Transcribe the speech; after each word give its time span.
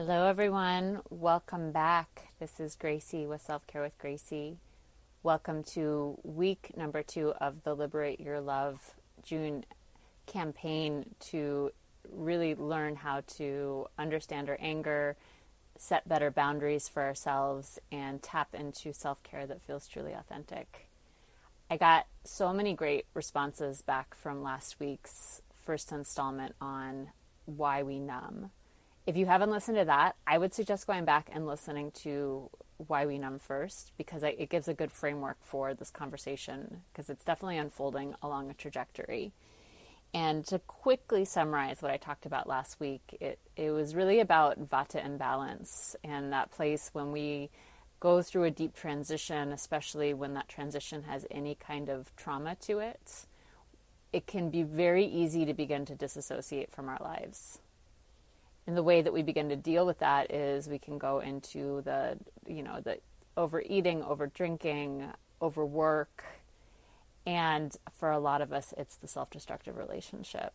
Hello, 0.00 0.28
everyone. 0.28 1.00
Welcome 1.10 1.72
back. 1.72 2.28
This 2.38 2.60
is 2.60 2.76
Gracie 2.76 3.26
with 3.26 3.42
Self 3.42 3.66
Care 3.66 3.82
with 3.82 3.98
Gracie. 3.98 4.58
Welcome 5.24 5.64
to 5.74 6.16
week 6.22 6.70
number 6.76 7.02
two 7.02 7.32
of 7.40 7.64
the 7.64 7.74
Liberate 7.74 8.20
Your 8.20 8.40
Love 8.40 8.94
June 9.24 9.64
campaign 10.24 11.16
to 11.30 11.72
really 12.12 12.54
learn 12.54 12.94
how 12.94 13.22
to 13.38 13.88
understand 13.98 14.48
our 14.48 14.56
anger, 14.60 15.16
set 15.76 16.08
better 16.08 16.30
boundaries 16.30 16.86
for 16.86 17.02
ourselves, 17.02 17.80
and 17.90 18.22
tap 18.22 18.54
into 18.54 18.92
self 18.92 19.20
care 19.24 19.48
that 19.48 19.62
feels 19.62 19.88
truly 19.88 20.12
authentic. 20.12 20.86
I 21.68 21.76
got 21.76 22.06
so 22.22 22.52
many 22.52 22.72
great 22.72 23.06
responses 23.14 23.82
back 23.82 24.14
from 24.14 24.44
last 24.44 24.78
week's 24.78 25.42
first 25.60 25.90
installment 25.90 26.54
on 26.60 27.08
why 27.46 27.82
we 27.82 27.98
numb 27.98 28.52
if 29.08 29.16
you 29.16 29.24
haven't 29.24 29.50
listened 29.50 29.78
to 29.78 29.86
that, 29.86 30.16
I 30.26 30.36
would 30.36 30.52
suggest 30.52 30.86
going 30.86 31.06
back 31.06 31.30
and 31.32 31.46
listening 31.46 31.92
to 32.02 32.50
Why 32.76 33.06
We 33.06 33.16
Numb 33.16 33.38
first 33.38 33.92
because 33.96 34.22
it 34.22 34.50
gives 34.50 34.68
a 34.68 34.74
good 34.74 34.92
framework 34.92 35.38
for 35.40 35.72
this 35.72 35.90
conversation 35.90 36.82
because 36.92 37.08
it's 37.08 37.24
definitely 37.24 37.56
unfolding 37.56 38.14
along 38.22 38.50
a 38.50 38.54
trajectory. 38.54 39.32
And 40.12 40.44
to 40.48 40.58
quickly 40.58 41.24
summarize 41.24 41.80
what 41.80 41.90
I 41.90 41.96
talked 41.96 42.26
about 42.26 42.46
last 42.46 42.80
week, 42.80 43.16
it, 43.18 43.38
it 43.56 43.70
was 43.70 43.94
really 43.94 44.20
about 44.20 44.68
vata 44.68 45.02
imbalance 45.02 45.96
and 46.04 46.30
that 46.34 46.50
place 46.50 46.90
when 46.92 47.10
we 47.10 47.48
go 48.00 48.20
through 48.20 48.44
a 48.44 48.50
deep 48.50 48.74
transition, 48.74 49.52
especially 49.52 50.12
when 50.12 50.34
that 50.34 50.50
transition 50.50 51.04
has 51.04 51.24
any 51.30 51.54
kind 51.54 51.88
of 51.88 52.14
trauma 52.14 52.56
to 52.56 52.80
it, 52.80 53.24
it 54.12 54.26
can 54.26 54.50
be 54.50 54.62
very 54.62 55.06
easy 55.06 55.46
to 55.46 55.54
begin 55.54 55.86
to 55.86 55.94
disassociate 55.94 56.70
from 56.70 56.90
our 56.90 56.98
lives 57.00 57.60
and 58.68 58.76
the 58.76 58.82
way 58.82 59.00
that 59.00 59.14
we 59.14 59.22
begin 59.22 59.48
to 59.48 59.56
deal 59.56 59.86
with 59.86 59.98
that 60.00 60.30
is 60.30 60.68
we 60.68 60.78
can 60.78 60.98
go 60.98 61.20
into 61.20 61.80
the 61.86 62.18
you 62.46 62.62
know 62.62 62.80
the 62.82 62.98
overeating 63.34 64.02
over 64.02 64.26
drinking 64.26 65.08
overwork. 65.40 66.22
And 67.26 67.74
for 67.98 68.10
a 68.10 68.18
lot 68.18 68.42
of 68.42 68.52
us 68.52 68.74
it's 68.76 68.96
the 68.96 69.08
self-destructive 69.08 69.74
relationship. 69.74 70.52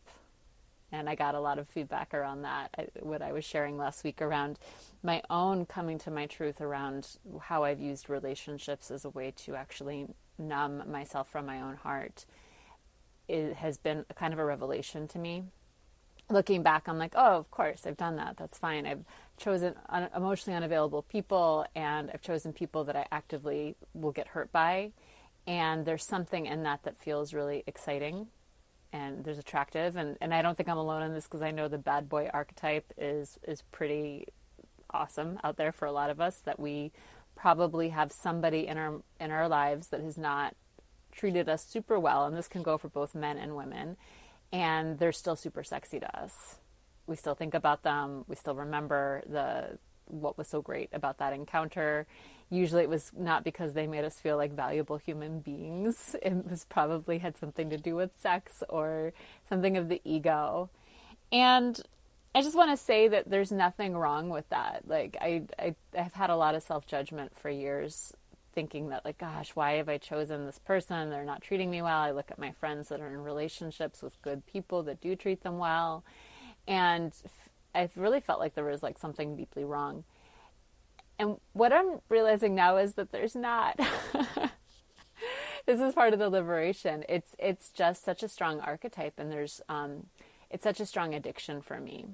And 0.91 1.09
i 1.09 1.15
got 1.15 1.33
a 1.33 1.39
lot 1.39 1.57
of 1.57 1.67
feedback 1.67 2.13
around 2.13 2.43
that. 2.43 2.91
What 2.99 3.23
i 3.23 3.31
was 3.31 3.45
sharing 3.45 3.79
last 3.79 4.03
week 4.03 4.21
around 4.21 4.59
my 5.01 5.23
own 5.31 5.65
coming 5.65 5.97
to 5.97 6.11
my 6.11 6.27
truth 6.27 6.61
around 6.61 7.17
how 7.41 7.63
i've 7.63 7.81
used 7.81 8.11
relationships 8.11 8.91
as 8.91 9.05
a 9.05 9.09
way 9.09 9.33
to 9.37 9.55
actually 9.55 10.05
numb 10.37 10.83
myself 10.87 11.31
from 11.31 11.47
my 11.47 11.59
own 11.59 11.77
heart. 11.77 12.25
It 13.27 13.55
has 13.55 13.79
been 13.79 14.05
kind 14.15 14.33
of 14.33 14.39
a 14.39 14.45
revelation 14.45 15.07
to 15.07 15.17
me 15.17 15.45
looking 16.29 16.63
back, 16.63 16.87
I'm 16.87 16.97
like, 16.97 17.13
oh, 17.15 17.37
of 17.37 17.51
course, 17.51 17.85
I've 17.85 17.97
done 17.97 18.15
that. 18.17 18.37
That's 18.37 18.57
fine. 18.57 18.85
I've 18.85 19.03
chosen 19.37 19.75
un- 19.89 20.09
emotionally 20.15 20.55
unavailable 20.55 21.03
people, 21.03 21.65
and 21.75 22.09
I've 22.13 22.21
chosen 22.21 22.53
people 22.53 22.83
that 22.85 22.95
I 22.95 23.05
actively 23.11 23.75
will 23.93 24.11
get 24.11 24.27
hurt 24.29 24.51
by. 24.51 24.91
And 25.45 25.85
there's 25.85 26.05
something 26.05 26.45
in 26.45 26.63
that 26.63 26.83
that 26.83 26.97
feels 26.97 27.33
really 27.33 27.63
exciting 27.67 28.27
and 28.93 29.25
there's 29.25 29.39
attractive. 29.39 29.95
And, 29.97 30.17
and 30.21 30.33
I 30.33 30.41
don't 30.41 30.55
think 30.55 30.69
I'm 30.69 30.77
alone 30.77 31.01
in 31.01 31.13
this 31.13 31.25
because 31.25 31.41
I 31.41 31.51
know 31.51 31.67
the 31.67 31.77
bad 31.79 32.07
boy 32.07 32.29
archetype 32.33 32.93
is, 32.97 33.39
is 33.45 33.63
pretty 33.71 34.27
awesome 34.91 35.39
out 35.43 35.57
there 35.57 35.71
for 35.71 35.85
a 35.85 35.91
lot 35.91 36.11
of 36.11 36.21
us 36.21 36.37
that 36.45 36.59
we 36.59 36.91
probably 37.35 37.89
have 37.89 38.11
somebody 38.11 38.67
in 38.67 38.77
our, 38.77 39.01
in 39.19 39.31
our 39.31 39.49
lives 39.49 39.87
that 39.87 40.01
has 40.01 40.17
not 40.17 40.55
treated 41.11 41.49
us 41.49 41.65
super 41.65 41.99
well. 41.99 42.25
And 42.25 42.37
this 42.37 42.47
can 42.47 42.63
go 42.63 42.77
for 42.77 42.87
both 42.87 43.15
men 43.15 43.37
and 43.37 43.55
women 43.55 43.97
and 44.53 44.99
they're 44.99 45.11
still 45.11 45.35
super 45.35 45.63
sexy 45.63 45.99
to 45.99 46.17
us. 46.17 46.59
We 47.07 47.17
still 47.17 47.35
think 47.35 47.55
about 47.55 47.83
them. 47.83 48.23
We 48.27 48.35
still 48.35 48.55
remember 48.55 49.23
the 49.27 49.79
what 50.05 50.37
was 50.37 50.47
so 50.47 50.61
great 50.61 50.89
about 50.93 51.17
that 51.17 51.33
encounter. 51.33 52.05
Usually 52.49 52.83
it 52.83 52.89
was 52.89 53.11
not 53.17 53.43
because 53.43 53.73
they 53.73 53.87
made 53.87 54.05
us 54.05 54.19
feel 54.19 54.37
like 54.37 54.53
valuable 54.53 54.97
human 54.97 55.39
beings. 55.39 56.15
It 56.21 56.45
was 56.49 56.65
probably 56.65 57.17
had 57.17 57.35
something 57.35 57.69
to 57.71 57.77
do 57.77 57.95
with 57.95 58.11
sex 58.21 58.63
or 58.69 59.13
something 59.49 59.75
of 59.75 59.89
the 59.89 60.01
ego. 60.05 60.69
And 61.31 61.81
I 62.35 62.41
just 62.41 62.55
want 62.55 62.71
to 62.71 62.77
say 62.77 63.07
that 63.07 63.29
there's 63.29 63.51
nothing 63.51 63.97
wrong 63.97 64.29
with 64.29 64.47
that. 64.49 64.83
Like 64.87 65.17
I, 65.19 65.43
I 65.57 65.75
I've 65.97 66.13
had 66.13 66.29
a 66.29 66.35
lot 66.35 66.53
of 66.53 66.63
self-judgment 66.63 67.37
for 67.37 67.49
years 67.49 68.13
thinking 68.53 68.89
that 68.89 69.05
like 69.05 69.17
gosh 69.17 69.51
why 69.55 69.73
have 69.73 69.89
i 69.89 69.97
chosen 69.97 70.45
this 70.45 70.59
person? 70.59 71.09
They're 71.09 71.25
not 71.25 71.41
treating 71.41 71.71
me 71.71 71.81
well. 71.81 71.99
I 71.99 72.11
look 72.11 72.31
at 72.31 72.39
my 72.39 72.51
friends 72.51 72.89
that 72.89 73.01
are 73.01 73.07
in 73.07 73.23
relationships 73.23 74.01
with 74.01 74.21
good 74.21 74.45
people 74.45 74.83
that 74.83 75.01
do 75.01 75.15
treat 75.15 75.43
them 75.43 75.57
well. 75.57 76.03
And 76.67 77.13
i 77.75 77.89
really 77.95 78.19
felt 78.19 78.39
like 78.39 78.55
there 78.55 78.65
was 78.65 78.83
like 78.83 78.97
something 78.97 79.35
deeply 79.35 79.63
wrong. 79.63 80.03
And 81.19 81.37
what 81.53 81.73
i'm 81.73 81.99
realizing 82.09 82.55
now 82.55 82.77
is 82.77 82.93
that 82.93 83.11
there's 83.11 83.35
not. 83.35 83.79
This 85.65 85.79
is 85.79 85.93
part 85.93 86.11
of 86.11 86.19
the 86.19 86.29
liberation. 86.29 87.05
It's 87.07 87.35
it's 87.39 87.69
just 87.69 88.03
such 88.03 88.21
a 88.21 88.27
strong 88.27 88.59
archetype 88.59 89.13
and 89.17 89.31
there's 89.31 89.61
um 89.69 90.07
it's 90.49 90.63
such 90.63 90.79
a 90.79 90.85
strong 90.85 91.13
addiction 91.13 91.61
for 91.61 91.79
me. 91.79 92.05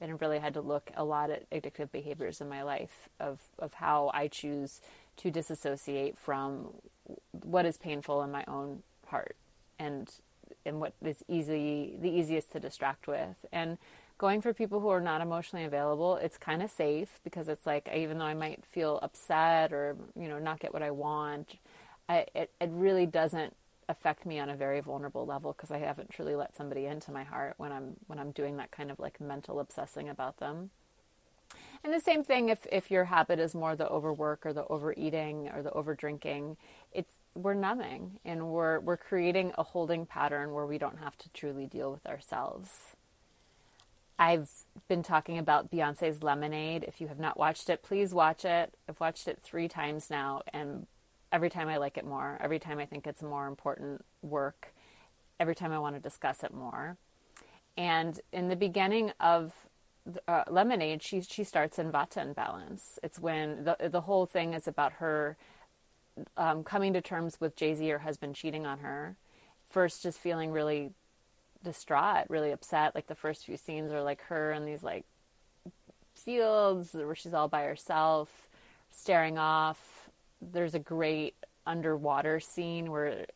And 0.00 0.10
I 0.10 0.14
really 0.14 0.40
had 0.40 0.54
to 0.54 0.60
look 0.60 0.90
a 0.96 1.04
lot 1.04 1.30
at 1.30 1.48
addictive 1.50 1.92
behaviors 1.92 2.40
in 2.40 2.48
my 2.48 2.62
life 2.62 3.08
of, 3.20 3.38
of 3.56 3.74
how 3.74 4.10
I 4.12 4.26
choose 4.26 4.80
to 5.18 5.30
disassociate 5.30 6.18
from 6.18 6.68
what 7.32 7.66
is 7.66 7.76
painful 7.76 8.22
in 8.22 8.30
my 8.30 8.44
own 8.46 8.82
heart 9.06 9.36
and 9.78 10.10
and 10.64 10.80
what 10.80 10.92
is 11.04 11.24
easy 11.28 11.94
the 12.00 12.08
easiest 12.08 12.52
to 12.52 12.60
distract 12.60 13.06
with. 13.06 13.36
And 13.52 13.78
going 14.22 14.40
for 14.40 14.54
people 14.54 14.78
who 14.78 14.88
are 14.88 15.00
not 15.00 15.20
emotionally 15.20 15.64
available 15.64 16.14
it's 16.14 16.38
kind 16.38 16.62
of 16.62 16.70
safe 16.70 17.18
because 17.24 17.48
it's 17.48 17.66
like 17.66 17.88
even 17.92 18.18
though 18.18 18.24
i 18.24 18.34
might 18.34 18.64
feel 18.64 19.00
upset 19.02 19.72
or 19.72 19.96
you 20.14 20.28
know 20.28 20.38
not 20.38 20.60
get 20.60 20.72
what 20.72 20.80
i 20.80 20.92
want 20.92 21.56
I, 22.08 22.26
it, 22.32 22.50
it 22.60 22.70
really 22.70 23.04
doesn't 23.04 23.56
affect 23.88 24.24
me 24.24 24.38
on 24.38 24.48
a 24.48 24.54
very 24.54 24.78
vulnerable 24.78 25.26
level 25.26 25.52
because 25.52 25.72
i 25.72 25.78
haven't 25.78 26.10
truly 26.10 26.36
let 26.36 26.54
somebody 26.54 26.86
into 26.86 27.10
my 27.10 27.24
heart 27.24 27.54
when 27.56 27.72
i'm 27.72 27.96
when 28.06 28.20
i'm 28.20 28.30
doing 28.30 28.58
that 28.58 28.70
kind 28.70 28.92
of 28.92 29.00
like 29.00 29.20
mental 29.20 29.58
obsessing 29.58 30.08
about 30.08 30.38
them 30.38 30.70
and 31.84 31.92
the 31.92 32.00
same 32.00 32.22
thing 32.24 32.48
if, 32.48 32.66
if 32.70 32.90
your 32.90 33.04
habit 33.04 33.38
is 33.38 33.54
more 33.54 33.74
the 33.74 33.88
overwork 33.88 34.46
or 34.46 34.52
the 34.52 34.66
overeating 34.66 35.50
or 35.54 35.62
the 35.62 35.70
overdrinking, 35.70 36.56
it's 36.92 37.12
we're 37.34 37.54
numbing 37.54 38.18
and 38.24 38.48
we're 38.48 38.78
we're 38.80 38.96
creating 38.96 39.52
a 39.56 39.62
holding 39.62 40.04
pattern 40.04 40.52
where 40.52 40.66
we 40.66 40.78
don't 40.78 40.98
have 40.98 41.16
to 41.18 41.28
truly 41.30 41.66
deal 41.66 41.90
with 41.90 42.06
ourselves. 42.06 42.70
I've 44.18 44.50
been 44.88 45.02
talking 45.02 45.38
about 45.38 45.70
Beyonce's 45.70 46.22
Lemonade. 46.22 46.84
If 46.86 47.00
you 47.00 47.08
have 47.08 47.18
not 47.18 47.38
watched 47.38 47.68
it, 47.70 47.82
please 47.82 48.12
watch 48.12 48.44
it. 48.44 48.74
I've 48.88 49.00
watched 49.00 49.26
it 49.26 49.40
three 49.42 49.66
times 49.66 50.10
now, 50.10 50.42
and 50.52 50.86
every 51.32 51.50
time 51.50 51.68
I 51.68 51.78
like 51.78 51.96
it 51.96 52.04
more. 52.04 52.38
Every 52.40 52.58
time 52.58 52.78
I 52.78 52.86
think 52.86 53.06
it's 53.06 53.22
more 53.22 53.46
important 53.46 54.04
work. 54.20 54.72
Every 55.40 55.54
time 55.54 55.72
I 55.72 55.78
want 55.78 55.96
to 55.96 56.00
discuss 56.00 56.44
it 56.44 56.54
more. 56.54 56.98
And 57.76 58.20
in 58.32 58.48
the 58.48 58.54
beginning 58.54 59.12
of 59.18 59.52
uh, 60.26 60.44
lemonade, 60.50 61.02
she 61.02 61.20
she 61.20 61.44
starts 61.44 61.78
in 61.78 61.92
vata 61.92 62.22
imbalance. 62.22 62.98
It's 63.02 63.18
when 63.18 63.64
the 63.64 63.76
the 63.88 64.02
whole 64.02 64.26
thing 64.26 64.54
is 64.54 64.66
about 64.66 64.94
her 64.94 65.36
um, 66.36 66.64
coming 66.64 66.92
to 66.92 67.00
terms 67.00 67.40
with 67.40 67.56
Jay 67.56 67.74
Z, 67.74 67.88
her 67.88 67.98
husband, 67.98 68.34
cheating 68.34 68.66
on 68.66 68.78
her. 68.80 69.16
First, 69.68 70.02
just 70.02 70.18
feeling 70.18 70.50
really 70.50 70.90
distraught, 71.64 72.26
really 72.28 72.50
upset. 72.50 72.94
Like 72.94 73.06
the 73.06 73.14
first 73.14 73.46
few 73.46 73.56
scenes 73.56 73.92
are 73.92 74.02
like 74.02 74.22
her 74.22 74.52
in 74.52 74.64
these 74.64 74.82
like 74.82 75.04
fields 76.14 76.92
where 76.94 77.14
she's 77.14 77.34
all 77.34 77.48
by 77.48 77.64
herself, 77.64 78.48
staring 78.90 79.38
off. 79.38 80.08
There's 80.40 80.74
a 80.74 80.78
great 80.80 81.34
underwater 81.64 82.40
scene 82.40 82.90
where 82.90 83.26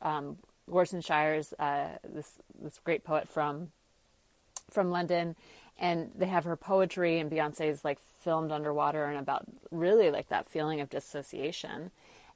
um, 0.00 0.38
Warsan 0.68 1.04
Shire's 1.04 1.52
uh, 1.58 1.98
this 2.08 2.32
this 2.60 2.80
great 2.82 3.04
poet 3.04 3.28
from 3.28 3.70
from 4.70 4.90
London 4.90 5.36
and 5.78 6.10
they 6.16 6.26
have 6.26 6.44
her 6.44 6.56
poetry 6.56 7.18
and 7.18 7.30
Beyonce's 7.30 7.84
like 7.84 7.98
filmed 8.22 8.50
underwater 8.50 9.04
and 9.04 9.18
about 9.18 9.44
really 9.70 10.10
like 10.10 10.28
that 10.28 10.48
feeling 10.48 10.80
of 10.80 10.90
dissociation. 10.90 11.90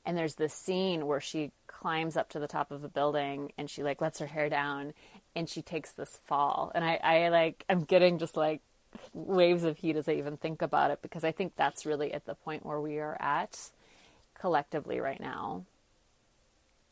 And 0.05 0.17
there's 0.17 0.37
this 0.37 0.55
scene 0.55 1.07
where 1.07 1.21
she 1.21 1.53
climbs 1.67 2.17
up 2.17 2.29
to 2.31 2.39
the 2.39 2.49
top 2.49 2.71
of 2.71 2.85
a 2.85 2.89
building 2.89 3.53
and 3.57 3.69
she 3.69 3.83
like 3.83 4.01
lets 4.01 4.19
her 4.19 4.27
hair 4.27 4.49
down 4.49 4.93
and 5.35 5.49
she 5.49 5.63
takes 5.63 5.93
this 5.93 6.19
fall. 6.25 6.73
And 6.75 6.85
I, 6.85 7.01
I 7.03 7.29
like 7.29 7.65
I'm 7.69 7.85
getting 7.85 8.19
just 8.19 8.37
like 8.37 8.61
waves 9.15 9.65
of 9.65 9.79
heat 9.79 9.97
as 9.97 10.09
I 10.09 10.13
even 10.13 10.37
think 10.37 10.63
about 10.63 10.91
it 10.91 11.01
because 11.03 11.25
I 11.25 11.33
think 11.33 11.55
that's 11.57 11.87
really 11.87 12.13
at 12.13 12.27
the 12.27 12.35
point 12.35 12.67
where 12.67 12.81
we 12.81 12.99
are 12.99 13.17
at 13.21 13.71
collectively 14.39 15.01
right 15.01 15.21
now. 15.21 15.65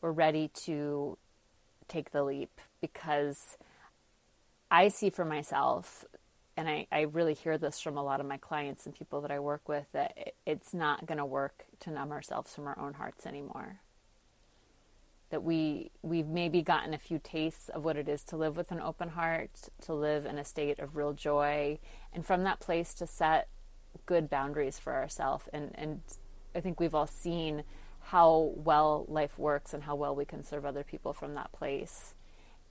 We're 0.01 0.11
ready 0.11 0.49
to 0.65 1.17
take 1.87 2.11
the 2.11 2.23
leap 2.23 2.61
because 2.79 3.57
I 4.71 4.87
see 4.87 5.09
for 5.09 5.25
myself 5.25 6.05
and 6.59 6.69
I, 6.69 6.87
I 6.91 7.01
really 7.03 7.35
hear 7.35 7.57
this 7.57 7.79
from 7.81 7.97
a 7.97 8.03
lot 8.03 8.19
of 8.21 8.27
my 8.27 8.37
clients 8.37 8.85
and 8.85 8.95
people 8.95 9.21
that 9.21 9.31
I 9.31 9.39
work 9.39 9.69
with 9.69 9.87
that 9.93 10.35
it's 10.45 10.73
not 10.73 11.07
going 11.07 11.19
to 11.19 11.25
work 11.25 11.65
to 11.81 11.91
numb 11.91 12.11
ourselves 12.11 12.53
from 12.55 12.67
our 12.67 12.79
own 12.79 12.95
hearts 12.95 13.25
anymore. 13.25 13.81
that 15.31 15.43
we 15.43 15.91
we've 16.03 16.27
maybe 16.27 16.61
gotten 16.63 16.93
a 16.93 16.99
few 16.99 17.19
tastes 17.23 17.69
of 17.69 17.85
what 17.85 17.97
it 17.97 18.09
is 18.09 18.23
to 18.25 18.37
live 18.37 18.57
with 18.57 18.71
an 18.71 18.81
open 18.81 19.09
heart, 19.09 19.69
to 19.81 19.93
live 19.93 20.25
in 20.25 20.39
a 20.39 20.45
state 20.45 20.79
of 20.79 20.97
real 20.97 21.13
joy, 21.13 21.79
and 22.13 22.25
from 22.25 22.43
that 22.45 22.61
place 22.61 22.93
to 22.95 23.07
set 23.07 23.47
good 24.05 24.29
boundaries 24.29 24.79
for 24.79 24.93
ourselves. 24.95 25.49
And 25.53 25.71
and 25.75 26.01
I 26.55 26.61
think 26.61 26.79
we've 26.79 26.95
all 26.95 27.07
seen 27.07 27.63
how 28.01 28.53
well 28.55 29.05
life 29.09 29.37
works 29.39 29.73
and 29.73 29.83
how 29.83 29.95
well 29.95 30.15
we 30.15 30.25
can 30.25 30.43
serve 30.43 30.65
other 30.65 30.83
people 30.85 31.13
from 31.13 31.35
that 31.35 31.51
place. 31.51 32.15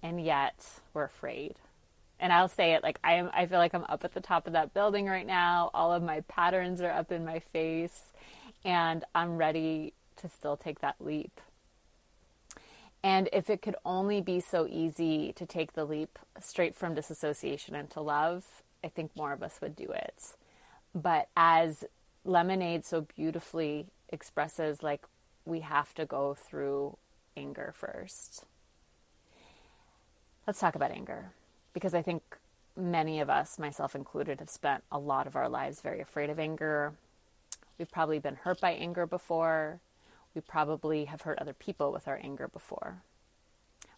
And 0.02 0.24
yet 0.24 0.64
we're 0.94 1.04
afraid. 1.04 1.56
And 2.20 2.32
I'll 2.32 2.48
say 2.48 2.72
it 2.74 2.82
like 2.82 2.98
I 3.04 3.14
am 3.14 3.30
I 3.32 3.46
feel 3.46 3.58
like 3.58 3.74
I'm 3.74 3.84
up 3.88 4.04
at 4.04 4.14
the 4.14 4.20
top 4.20 4.46
of 4.46 4.52
that 4.54 4.74
building 4.74 5.06
right 5.06 5.26
now. 5.26 5.70
All 5.72 5.92
of 5.92 6.02
my 6.02 6.20
patterns 6.22 6.80
are 6.80 6.90
up 6.90 7.12
in 7.12 7.24
my 7.24 7.38
face 7.38 8.12
and 8.64 9.04
I'm 9.14 9.36
ready 9.36 9.92
to 10.16 10.28
still 10.28 10.56
take 10.56 10.80
that 10.80 10.96
leap 10.98 11.40
and 13.02 13.28
if 13.32 13.48
it 13.48 13.62
could 13.62 13.76
only 13.84 14.20
be 14.20 14.40
so 14.40 14.66
easy 14.68 15.32
to 15.34 15.46
take 15.46 15.72
the 15.72 15.84
leap 15.84 16.18
straight 16.40 16.74
from 16.74 16.94
disassociation 16.94 17.74
into 17.74 18.00
love, 18.00 18.62
I 18.82 18.88
think 18.88 19.14
more 19.16 19.32
of 19.32 19.42
us 19.42 19.60
would 19.62 19.76
do 19.76 19.90
it. 19.90 20.34
But 20.94 21.28
as 21.36 21.84
Lemonade 22.24 22.84
so 22.84 23.02
beautifully 23.02 23.86
expresses, 24.08 24.82
like, 24.82 25.04
we 25.44 25.60
have 25.60 25.94
to 25.94 26.04
go 26.04 26.34
through 26.34 26.96
anger 27.36 27.72
first. 27.76 28.44
Let's 30.46 30.58
talk 30.58 30.74
about 30.74 30.90
anger 30.90 31.30
because 31.72 31.94
I 31.94 32.02
think 32.02 32.22
many 32.76 33.20
of 33.20 33.28
us, 33.28 33.58
myself 33.58 33.94
included, 33.94 34.40
have 34.40 34.50
spent 34.50 34.84
a 34.90 34.98
lot 34.98 35.26
of 35.26 35.36
our 35.36 35.48
lives 35.48 35.80
very 35.80 36.00
afraid 36.00 36.30
of 36.30 36.38
anger. 36.38 36.94
We've 37.78 37.90
probably 37.90 38.18
been 38.18 38.36
hurt 38.36 38.60
by 38.60 38.72
anger 38.72 39.06
before 39.06 39.80
we 40.34 40.40
probably 40.40 41.06
have 41.06 41.22
hurt 41.22 41.38
other 41.40 41.52
people 41.52 41.92
with 41.92 42.06
our 42.06 42.20
anger 42.22 42.48
before. 42.48 43.02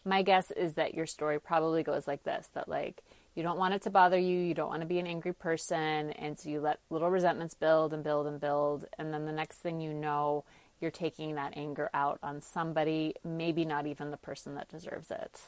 My 0.03 0.23
guess 0.23 0.49
is 0.51 0.73
that 0.73 0.95
your 0.95 1.05
story 1.05 1.39
probably 1.39 1.83
goes 1.83 2.07
like 2.07 2.23
this 2.23 2.47
that, 2.53 2.67
like, 2.67 3.03
you 3.35 3.43
don't 3.43 3.59
want 3.59 3.75
it 3.75 3.83
to 3.83 3.89
bother 3.89 4.17
you, 4.17 4.39
you 4.39 4.53
don't 4.53 4.69
want 4.69 4.81
to 4.81 4.87
be 4.87 4.99
an 4.99 5.07
angry 5.07 5.33
person, 5.33 6.11
and 6.11 6.39
so 6.39 6.49
you 6.49 6.59
let 6.59 6.79
little 6.89 7.09
resentments 7.09 7.53
build 7.53 7.93
and 7.93 8.03
build 8.03 8.25
and 8.25 8.39
build, 8.39 8.85
and 8.97 9.13
then 9.13 9.25
the 9.25 9.31
next 9.31 9.59
thing 9.59 9.79
you 9.79 9.93
know, 9.93 10.43
you're 10.79 10.91
taking 10.91 11.35
that 11.35 11.53
anger 11.55 11.89
out 11.93 12.17
on 12.23 12.41
somebody, 12.41 13.13
maybe 13.23 13.63
not 13.63 13.85
even 13.85 14.09
the 14.09 14.17
person 14.17 14.55
that 14.55 14.67
deserves 14.67 15.11
it. 15.11 15.41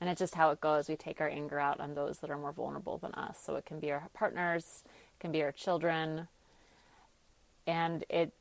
And 0.00 0.08
it's 0.08 0.20
just 0.20 0.36
how 0.36 0.50
it 0.50 0.60
goes. 0.60 0.88
We 0.88 0.96
take 0.96 1.20
our 1.20 1.28
anger 1.28 1.58
out 1.58 1.80
on 1.80 1.94
those 1.94 2.18
that 2.18 2.30
are 2.30 2.38
more 2.38 2.52
vulnerable 2.52 2.98
than 2.98 3.12
us. 3.14 3.40
So 3.44 3.56
it 3.56 3.66
can 3.66 3.80
be 3.80 3.90
our 3.90 4.08
partners, 4.14 4.82
it 4.86 5.20
can 5.20 5.32
be 5.32 5.42
our 5.42 5.52
children. 5.52 6.28
And 7.66 8.04
it 8.08 8.32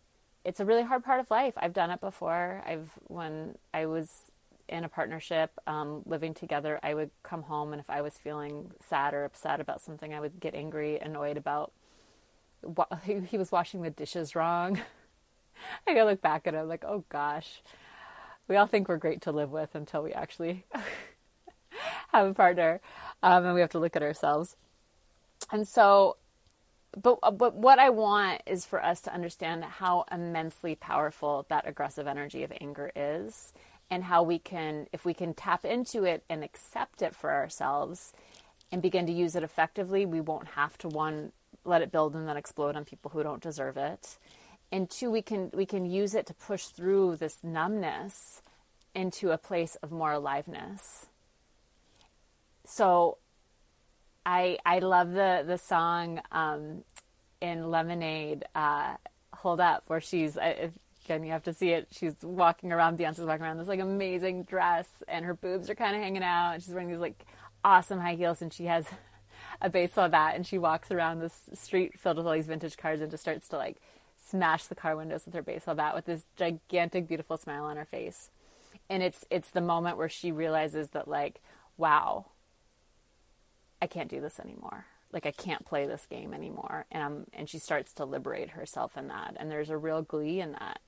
it's 0.45 0.61
a 0.61 0.65
really 0.65 0.83
hard 0.83 1.03
part 1.03 1.19
of 1.19 1.29
life. 1.29 1.55
I've 1.57 1.73
done 1.73 1.91
it 1.91 1.99
before. 1.99 2.63
I've 2.65 2.91
when 3.07 3.57
I 3.73 3.85
was 3.85 4.31
in 4.69 4.83
a 4.83 4.89
partnership, 4.89 5.51
um, 5.65 6.03
living 6.05 6.33
together, 6.33 6.79
I 6.83 6.93
would 6.93 7.09
come 7.23 7.43
home 7.43 7.71
and 7.71 7.79
if 7.79 7.89
I 7.89 8.01
was 8.01 8.17
feeling 8.17 8.71
sad 8.85 9.13
or 9.13 9.23
upset 9.23 9.59
about 9.61 9.81
something, 9.81 10.13
I 10.13 10.19
would 10.19 10.39
get 10.39 10.55
angry, 10.55 10.99
annoyed 10.99 11.37
about 11.37 11.71
he 13.03 13.37
was 13.37 13.51
washing 13.51 13.81
the 13.81 13.89
dishes 13.89 14.35
wrong. 14.35 14.79
I 15.87 15.93
gotta 15.93 16.11
look 16.11 16.21
back 16.21 16.47
at 16.47 16.53
it 16.53 16.63
like, 16.63 16.83
oh 16.85 17.03
gosh, 17.09 17.61
we 18.47 18.55
all 18.55 18.67
think 18.67 18.87
we're 18.87 18.97
great 18.97 19.21
to 19.23 19.31
live 19.31 19.51
with 19.51 19.75
until 19.75 20.03
we 20.03 20.13
actually 20.13 20.65
have 22.13 22.27
a 22.27 22.33
partner, 22.33 22.81
um, 23.23 23.45
and 23.45 23.53
we 23.53 23.61
have 23.61 23.71
to 23.71 23.79
look 23.79 23.95
at 23.95 24.03
ourselves. 24.03 24.55
And 25.51 25.67
so 25.67 26.17
but 27.01 27.19
uh, 27.23 27.31
but 27.31 27.55
what 27.55 27.79
I 27.79 27.89
want 27.89 28.41
is 28.45 28.65
for 28.65 28.83
us 28.83 29.01
to 29.01 29.13
understand 29.13 29.63
how 29.63 30.05
immensely 30.11 30.75
powerful 30.75 31.45
that 31.49 31.67
aggressive 31.67 32.07
energy 32.07 32.43
of 32.43 32.53
anger 32.59 32.91
is 32.95 33.53
and 33.89 34.03
how 34.05 34.23
we 34.23 34.39
can 34.39 34.87
if 34.91 35.05
we 35.05 35.13
can 35.13 35.33
tap 35.33 35.65
into 35.65 36.03
it 36.03 36.23
and 36.29 36.43
accept 36.43 37.01
it 37.01 37.15
for 37.15 37.31
ourselves 37.31 38.13
and 38.71 38.81
begin 38.81 39.05
to 39.05 39.13
use 39.13 39.35
it 39.35 39.43
effectively, 39.43 40.05
we 40.05 40.21
won't 40.21 40.49
have 40.49 40.77
to 40.79 40.87
one 40.87 41.31
let 41.63 41.81
it 41.81 41.91
build 41.91 42.15
and 42.15 42.27
then 42.27 42.37
explode 42.37 42.75
on 42.75 42.85
people 42.85 43.11
who 43.11 43.23
don't 43.23 43.41
deserve 43.41 43.77
it. 43.77 44.17
And 44.71 44.89
two, 44.89 45.11
we 45.11 45.21
can 45.21 45.51
we 45.53 45.65
can 45.65 45.85
use 45.85 46.15
it 46.15 46.25
to 46.27 46.33
push 46.33 46.65
through 46.65 47.17
this 47.17 47.39
numbness 47.43 48.41
into 48.95 49.31
a 49.31 49.37
place 49.37 49.75
of 49.83 49.91
more 49.91 50.13
aliveness. 50.13 51.07
So 52.67 53.17
I 54.25 54.57
I 54.65 54.79
love 54.79 55.11
the 55.11 55.43
the 55.47 55.57
song 55.57 56.19
um, 56.33 56.83
in 57.39 57.71
Lemonade, 57.71 58.43
uh, 58.53 58.95
"Hold 59.33 59.61
Up," 59.61 59.83
where 59.87 60.01
she's 60.01 60.35
again 60.35 61.23
you 61.23 61.31
have 61.31 61.43
to 61.43 61.53
see 61.53 61.69
it. 61.69 61.87
She's 61.91 62.15
walking 62.21 62.73
around, 62.73 62.99
Beyonce's 62.99 63.21
walking 63.21 63.45
around 63.45 63.57
this 63.57 63.69
like 63.69 63.79
amazing 63.79 64.43
dress, 64.43 64.87
and 65.07 65.23
her 65.23 65.33
boobs 65.33 65.69
are 65.69 65.75
kind 65.75 65.95
of 65.95 66.01
hanging 66.01 66.23
out, 66.23 66.55
and 66.55 66.63
she's 66.63 66.73
wearing 66.73 66.89
these 66.89 66.99
like 66.99 67.25
awesome 67.63 67.99
high 68.01 68.15
heels, 68.15 68.41
and 68.41 68.51
she 68.51 68.65
has 68.65 68.85
a 69.61 69.69
baseball 69.69 70.09
bat, 70.09 70.35
and 70.35 70.45
she 70.45 70.57
walks 70.57 70.91
around 70.91 71.19
this 71.19 71.49
street 71.53 71.97
filled 71.97 72.17
with 72.17 72.27
all 72.27 72.33
these 72.33 72.47
vintage 72.47 72.75
cars, 72.75 72.99
and 72.99 73.09
just 73.09 73.23
starts 73.23 73.47
to 73.47 73.55
like 73.55 73.77
smash 74.21 74.65
the 74.65 74.75
car 74.75 74.97
windows 74.97 75.23
with 75.23 75.33
her 75.35 75.41
baseball 75.41 75.75
bat 75.75 75.95
with 75.95 76.03
this 76.03 76.25
gigantic, 76.35 77.07
beautiful 77.07 77.37
smile 77.37 77.63
on 77.63 77.77
her 77.77 77.85
face. 77.85 78.29
And 78.89 79.01
it's 79.01 79.23
it's 79.29 79.51
the 79.51 79.61
moment 79.61 79.95
where 79.95 80.09
she 80.09 80.33
realizes 80.33 80.89
that 80.89 81.07
like, 81.07 81.39
wow, 81.77 82.25
I 83.81 83.87
can't 83.87 84.09
do 84.09 84.21
this 84.21 84.39
anymore. 84.39 84.85
Like 85.11 85.25
I 85.25 85.31
can't 85.31 85.65
play 85.65 85.85
this 85.85 86.05
game 86.09 86.33
anymore. 86.33 86.85
And 86.91 87.03
I'm, 87.03 87.25
and 87.33 87.49
she 87.49 87.59
starts 87.59 87.93
to 87.93 88.05
liberate 88.05 88.51
herself 88.51 88.97
in 88.97 89.07
that. 89.07 89.35
And 89.37 89.49
there's 89.49 89.69
a 89.69 89.77
real 89.77 90.01
glee 90.01 90.41
in 90.41 90.53
that. 90.53 90.79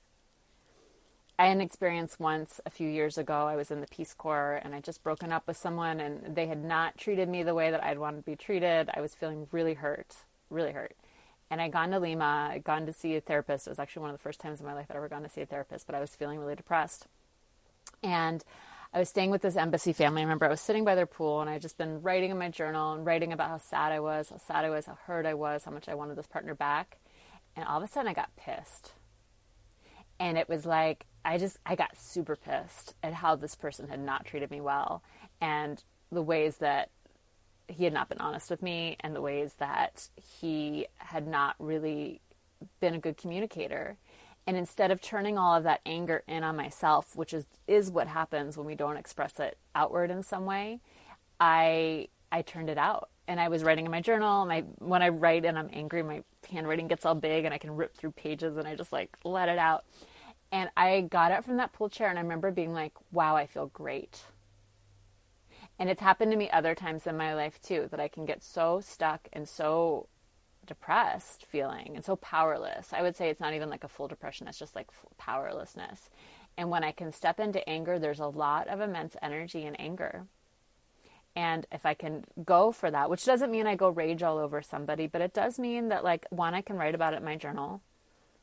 I 1.38 1.46
had 1.46 1.56
an 1.56 1.62
experience 1.62 2.20
once 2.20 2.60
a 2.66 2.70
few 2.70 2.90
years 2.90 3.18
ago. 3.18 3.48
I 3.48 3.56
was 3.56 3.72
in 3.72 3.80
the 3.80 3.88
Peace 3.88 4.14
Corps 4.14 4.60
and 4.62 4.76
I 4.76 4.82
just 4.82 5.04
broken 5.04 5.32
up 5.32 5.48
with 5.48 5.56
someone 5.56 6.02
and 6.02 6.36
they 6.36 6.48
had 6.48 6.62
not 6.62 6.98
treated 6.98 7.30
me 7.30 7.44
the 7.44 7.56
way 7.56 7.72
that 7.72 7.82
I'd 7.82 7.98
wanted 7.98 8.18
to 8.18 8.24
be 8.24 8.36
treated. 8.36 8.90
I 8.94 9.00
was 9.00 9.16
feeling 9.16 9.48
really 9.54 9.76
hurt, 9.76 10.18
really 10.50 10.74
hurt. 10.74 10.98
And 11.50 11.62
I'd 11.62 11.72
gone 11.72 11.92
to 11.92 12.00
Lima, 12.00 12.50
I'd 12.52 12.66
gone 12.66 12.86
to 12.86 12.94
see 12.94 13.16
a 13.16 13.22
therapist. 13.22 13.68
It 13.68 13.70
was 13.70 13.80
actually 13.80 14.02
one 14.02 14.12
of 14.12 14.18
the 14.18 14.22
first 14.22 14.42
times 14.42 14.60
in 14.60 14.66
my 14.66 14.74
life 14.74 14.88
I'd 14.90 14.98
ever 14.98 15.08
gone 15.08 15.24
to 15.24 15.30
see 15.30 15.40
a 15.40 15.46
therapist, 15.46 15.86
but 15.86 15.96
I 15.96 16.02
was 16.02 16.14
feeling 16.14 16.40
really 16.40 16.56
depressed. 16.56 17.08
And 18.04 18.44
I 18.92 18.98
was 18.98 19.10
staying 19.10 19.30
with 19.30 19.44
this 19.44 19.56
embassy 19.56 19.94
family. 19.94 20.22
I 20.22 20.26
remember 20.26 20.46
I 20.46 20.50
was 20.50 20.62
sitting 20.62 20.84
by 20.84 20.96
their 20.96 21.06
pool 21.06 21.42
and 21.42 21.50
I 21.50 21.54
had 21.54 21.62
just 21.62 21.78
been 21.78 22.02
writing 22.02 22.32
in 22.32 22.40
my 22.40 22.50
journal 22.50 22.94
and 22.94 23.06
writing 23.06 23.32
about 23.32 23.50
how 23.50 23.60
sad 23.60 23.92
I 23.92 24.00
was, 24.00 24.30
how 24.30 24.38
sad 24.38 24.66
I 24.66 24.72
was, 24.72 24.88
how 24.88 24.98
hurt 25.06 25.28
I 25.28 25.36
was, 25.36 25.64
how 25.64 25.72
much 25.72 25.88
I 25.88 25.94
wanted 25.94 26.18
this 26.18 26.26
partner 26.26 26.56
back. 26.56 26.98
And 27.56 27.68
all 27.68 27.78
of 27.78 27.84
a 27.84 27.92
sudden 27.92 28.10
I 28.10 28.14
got 28.14 28.36
pissed. 28.36 28.94
And 30.20 30.40
it 30.40 30.50
was 30.50 30.66
like, 30.66 31.06
I 31.24 31.38
just, 31.38 31.60
I 31.68 31.76
got 31.76 31.98
super 31.98 32.36
pissed 32.36 32.96
at 33.04 33.14
how 33.14 33.36
this 33.36 33.54
person 33.54 33.90
had 33.90 34.00
not 34.00 34.26
treated 34.26 34.50
me 34.50 34.60
well 34.60 35.04
and 35.40 35.84
the 36.12 36.24
ways 36.24 36.58
that 36.58 36.90
he 37.68 37.84
had 37.84 37.94
not 37.94 38.10
been 38.10 38.20
honest 38.20 38.50
with 38.50 38.64
me 38.64 38.98
and 39.02 39.16
the 39.16 39.22
ways 39.22 39.54
that 39.60 40.10
he 40.40 40.88
had 40.98 41.28
not 41.28 41.56
really 41.60 42.22
been 42.80 42.96
a 42.96 43.00
good 43.00 43.18
communicator. 43.18 43.98
And 44.50 44.58
instead 44.58 44.90
of 44.90 45.00
turning 45.00 45.38
all 45.38 45.54
of 45.54 45.64
that 45.66 45.80
anger 45.86 46.24
in 46.28 46.44
on 46.44 46.56
myself, 46.56 47.16
which 47.16 47.36
is, 47.36 47.46
is 47.68 47.92
what 47.92 48.08
happens 48.08 48.58
when 48.58 48.66
we 48.66 48.74
don't 48.74 48.98
express 48.98 49.40
it 49.40 49.60
outward 49.76 50.10
in 50.10 50.24
some 50.24 50.48
way, 50.48 50.80
I 51.40 52.08
I 52.32 52.42
turned 52.42 52.68
it 52.68 52.80
out. 52.80 53.10
And 53.28 53.40
I 53.40 53.48
was 53.50 53.64
writing 53.64 53.86
in 53.86 53.92
my 53.92 54.02
journal. 54.02 54.48
My 54.48 54.62
when 54.80 55.04
I 55.04 55.10
write 55.10 55.46
and 55.46 55.56
I'm 55.56 55.70
angry, 55.72 56.02
my 56.02 56.24
handwriting 56.52 56.88
gets 56.88 57.06
all 57.06 57.14
big 57.14 57.46
and 57.46 57.54
I 57.54 57.60
can 57.60 57.76
rip 57.76 57.96
through 57.96 58.14
pages 58.14 58.58
and 58.58 58.68
I 58.68 58.74
just 58.74 58.92
like 58.92 59.16
let 59.24 59.50
it 59.50 59.60
out. 59.60 59.86
And 60.52 60.72
I 60.76 61.02
got 61.02 61.32
up 61.32 61.46
from 61.46 61.58
that 61.58 61.72
pool 61.72 61.88
chair 61.88 62.10
and 62.10 62.18
I 62.18 62.24
remember 62.24 62.50
being 62.50 62.74
like, 62.74 62.94
wow, 63.12 63.36
I 63.36 63.46
feel 63.46 63.68
great. 63.68 64.24
And 65.78 65.92
it's 65.92 66.02
happened 66.02 66.32
to 66.32 66.38
me 66.40 66.50
other 66.50 66.74
times 66.74 67.06
in 67.06 67.16
my 67.16 67.36
life 67.36 67.62
too 67.62 67.88
that 67.92 68.00
I 68.00 68.08
can 68.08 68.26
get 68.26 68.42
so 68.42 68.82
stuck 68.82 69.30
and 69.32 69.48
so 69.48 70.08
depressed 70.70 71.46
feeling 71.46 71.94
and 71.96 72.06
so 72.06 72.16
powerless. 72.16 72.94
I 72.94 73.02
would 73.02 73.16
say 73.16 73.30
it's 73.30 73.42
not 73.42 73.54
even 73.54 73.70
like 73.70 73.84
a 73.84 73.90
full 73.90 74.08
depression, 74.08 74.48
it's 74.48 74.60
just 74.60 74.76
like 74.76 74.88
powerlessness. 75.18 76.10
And 76.58 76.70
when 76.70 76.84
I 76.84 76.92
can 76.92 77.12
step 77.12 77.40
into 77.40 77.68
anger, 77.68 78.00
there's 78.00 78.20
a 78.20 78.28
lot 78.28 78.68
of 78.68 78.80
immense 78.80 79.18
energy 79.22 79.66
in 79.66 79.76
anger. 79.76 80.28
And 81.36 81.66
if 81.72 81.86
I 81.86 81.94
can 81.94 82.26
go 82.46 82.72
for 82.72 82.92
that, 82.92 83.10
which 83.10 83.26
doesn't 83.26 83.52
mean 83.52 83.68
I 83.68 83.76
go 83.76 83.90
rage 83.90 84.24
all 84.24 84.38
over 84.38 84.62
somebody, 84.62 85.08
but 85.08 85.22
it 85.22 85.34
does 85.34 85.58
mean 85.58 85.90
that 85.90 86.04
like 86.04 86.26
one, 86.30 86.54
I 86.54 86.62
can 86.62 86.78
write 86.78 86.96
about 86.96 87.14
it 87.14 87.18
in 87.18 87.26
my 87.26 87.36
journal. 87.36 87.82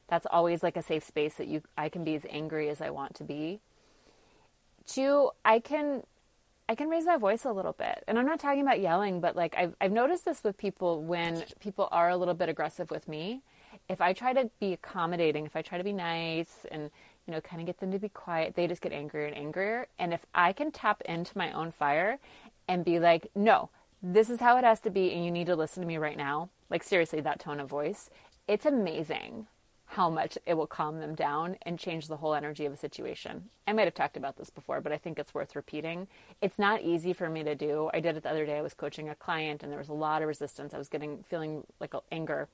That's 0.08 0.26
always 0.30 0.62
like 0.62 0.76
a 0.76 0.82
safe 0.82 1.04
space 1.04 1.34
that 1.34 1.48
you 1.48 1.62
I 1.78 1.88
can 1.88 2.04
be 2.04 2.14
as 2.14 2.26
angry 2.28 2.68
as 2.68 2.80
I 2.80 2.90
want 2.90 3.14
to 3.16 3.24
be. 3.24 3.60
Two, 4.86 5.30
I 5.44 5.58
can 5.58 6.02
I 6.68 6.74
can 6.74 6.88
raise 6.88 7.04
my 7.04 7.16
voice 7.16 7.44
a 7.44 7.52
little 7.52 7.72
bit. 7.72 8.02
And 8.08 8.18
I'm 8.18 8.26
not 8.26 8.40
talking 8.40 8.62
about 8.62 8.80
yelling, 8.80 9.20
but 9.20 9.36
like 9.36 9.54
I've, 9.56 9.74
I've 9.80 9.92
noticed 9.92 10.24
this 10.24 10.42
with 10.42 10.56
people 10.56 11.02
when 11.02 11.44
people 11.60 11.88
are 11.92 12.10
a 12.10 12.16
little 12.16 12.34
bit 12.34 12.48
aggressive 12.48 12.90
with 12.90 13.06
me. 13.06 13.42
If 13.88 14.00
I 14.00 14.12
try 14.12 14.32
to 14.32 14.50
be 14.58 14.72
accommodating, 14.72 15.46
if 15.46 15.54
I 15.54 15.62
try 15.62 15.78
to 15.78 15.84
be 15.84 15.92
nice 15.92 16.66
and, 16.72 16.90
you 17.26 17.32
know, 17.32 17.40
kind 17.40 17.60
of 17.60 17.66
get 17.66 17.78
them 17.78 17.92
to 17.92 17.98
be 17.98 18.08
quiet, 18.08 18.54
they 18.56 18.66
just 18.66 18.82
get 18.82 18.92
angrier 18.92 19.26
and 19.26 19.36
angrier. 19.36 19.86
And 19.98 20.12
if 20.12 20.26
I 20.34 20.52
can 20.52 20.72
tap 20.72 21.02
into 21.04 21.38
my 21.38 21.52
own 21.52 21.70
fire 21.70 22.18
and 22.66 22.84
be 22.84 22.98
like, 22.98 23.28
no, 23.34 23.70
this 24.02 24.28
is 24.28 24.40
how 24.40 24.56
it 24.56 24.64
has 24.64 24.80
to 24.80 24.90
be, 24.90 25.12
and 25.12 25.24
you 25.24 25.30
need 25.30 25.46
to 25.46 25.56
listen 25.56 25.82
to 25.82 25.86
me 25.86 25.98
right 25.98 26.16
now, 26.16 26.48
like 26.68 26.82
seriously, 26.82 27.20
that 27.20 27.38
tone 27.38 27.60
of 27.60 27.68
voice, 27.68 28.10
it's 28.48 28.66
amazing. 28.66 29.46
How 29.96 30.10
much 30.10 30.36
it 30.44 30.52
will 30.52 30.66
calm 30.66 31.00
them 31.00 31.14
down 31.14 31.56
and 31.62 31.78
change 31.78 32.06
the 32.06 32.18
whole 32.18 32.34
energy 32.34 32.66
of 32.66 32.72
a 32.74 32.76
situation. 32.76 33.48
I 33.66 33.72
might 33.72 33.86
have 33.86 33.94
talked 33.94 34.18
about 34.18 34.36
this 34.36 34.50
before, 34.50 34.82
but 34.82 34.92
I 34.92 34.98
think 34.98 35.18
it's 35.18 35.32
worth 35.32 35.56
repeating. 35.56 36.06
It's 36.42 36.58
not 36.58 36.82
easy 36.82 37.14
for 37.14 37.30
me 37.30 37.42
to 37.44 37.54
do. 37.54 37.88
I 37.94 38.00
did 38.00 38.14
it 38.14 38.22
the 38.22 38.28
other 38.30 38.44
day. 38.44 38.58
I 38.58 38.62
was 38.62 38.74
coaching 38.74 39.08
a 39.08 39.14
client 39.14 39.62
and 39.62 39.72
there 39.72 39.78
was 39.78 39.88
a 39.88 39.94
lot 39.94 40.20
of 40.20 40.28
resistance. 40.28 40.74
I 40.74 40.78
was 40.78 40.90
getting 40.90 41.24
feeling 41.30 41.64
like 41.80 41.94
anger. 42.12 42.48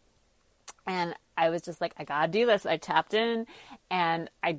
And 0.87 1.17
I 1.37 1.51
was 1.51 1.63
just 1.63 1.81
like, 1.81 1.95
I 1.99 2.05
got 2.05 2.27
to 2.27 2.29
do 2.31 2.47
this. 2.47 2.65
I 2.65 2.77
tapped 2.77 3.13
in 3.13 3.49
and 3.91 4.31
I 4.45 4.59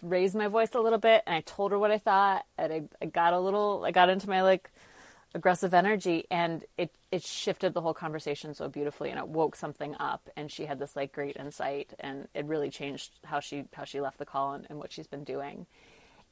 raised 0.00 0.34
my 0.34 0.48
voice 0.48 0.70
a 0.72 0.80
little 0.80 0.98
bit 0.98 1.22
and 1.26 1.36
I 1.36 1.42
told 1.42 1.70
her 1.72 1.78
what 1.78 1.90
I 1.90 1.98
thought 1.98 2.46
and 2.56 2.72
I, 2.72 2.82
I 3.02 3.06
got 3.06 3.34
a 3.34 3.38
little 3.38 3.84
I 3.84 3.92
got 3.92 4.08
into 4.08 4.28
my 4.28 4.42
like 4.42 4.70
aggressive 5.34 5.72
energy 5.72 6.26
and 6.30 6.64
it 6.76 6.90
it 7.10 7.22
shifted 7.22 7.74
the 7.74 7.80
whole 7.80 7.94
conversation 7.94 8.54
so 8.54 8.68
beautifully 8.68 9.10
and 9.10 9.18
it 9.18 9.28
woke 9.28 9.56
something 9.56 9.94
up 9.98 10.28
and 10.36 10.50
she 10.50 10.66
had 10.66 10.78
this 10.78 10.94
like 10.94 11.12
great 11.12 11.36
insight 11.36 11.92
and 11.98 12.28
it 12.34 12.44
really 12.44 12.70
changed 12.70 13.12
how 13.24 13.40
she 13.40 13.64
how 13.74 13.84
she 13.84 14.00
left 14.00 14.18
the 14.18 14.26
call 14.26 14.52
and, 14.52 14.66
and 14.68 14.78
what 14.78 14.92
she's 14.92 15.06
been 15.06 15.24
doing. 15.24 15.66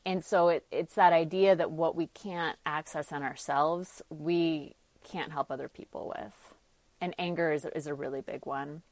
And 0.05 0.25
so 0.25 0.49
it, 0.49 0.65
it's 0.71 0.95
that 0.95 1.13
idea 1.13 1.55
that 1.55 1.71
what 1.71 1.95
we 1.95 2.07
can't 2.09 2.57
access 2.65 3.13
in 3.13 3.23
ourselves 3.23 4.03
we 4.11 4.75
can't 5.05 5.33
help 5.33 5.51
other 5.51 5.69
people 5.69 6.13
with. 6.15 6.55
And 7.01 7.15
anger 7.19 7.53
is, 7.53 7.65
is 7.75 7.87
a 7.87 7.95
really 7.95 8.21
big 8.21 8.45
one. 8.45 8.83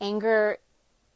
Anger 0.00 0.58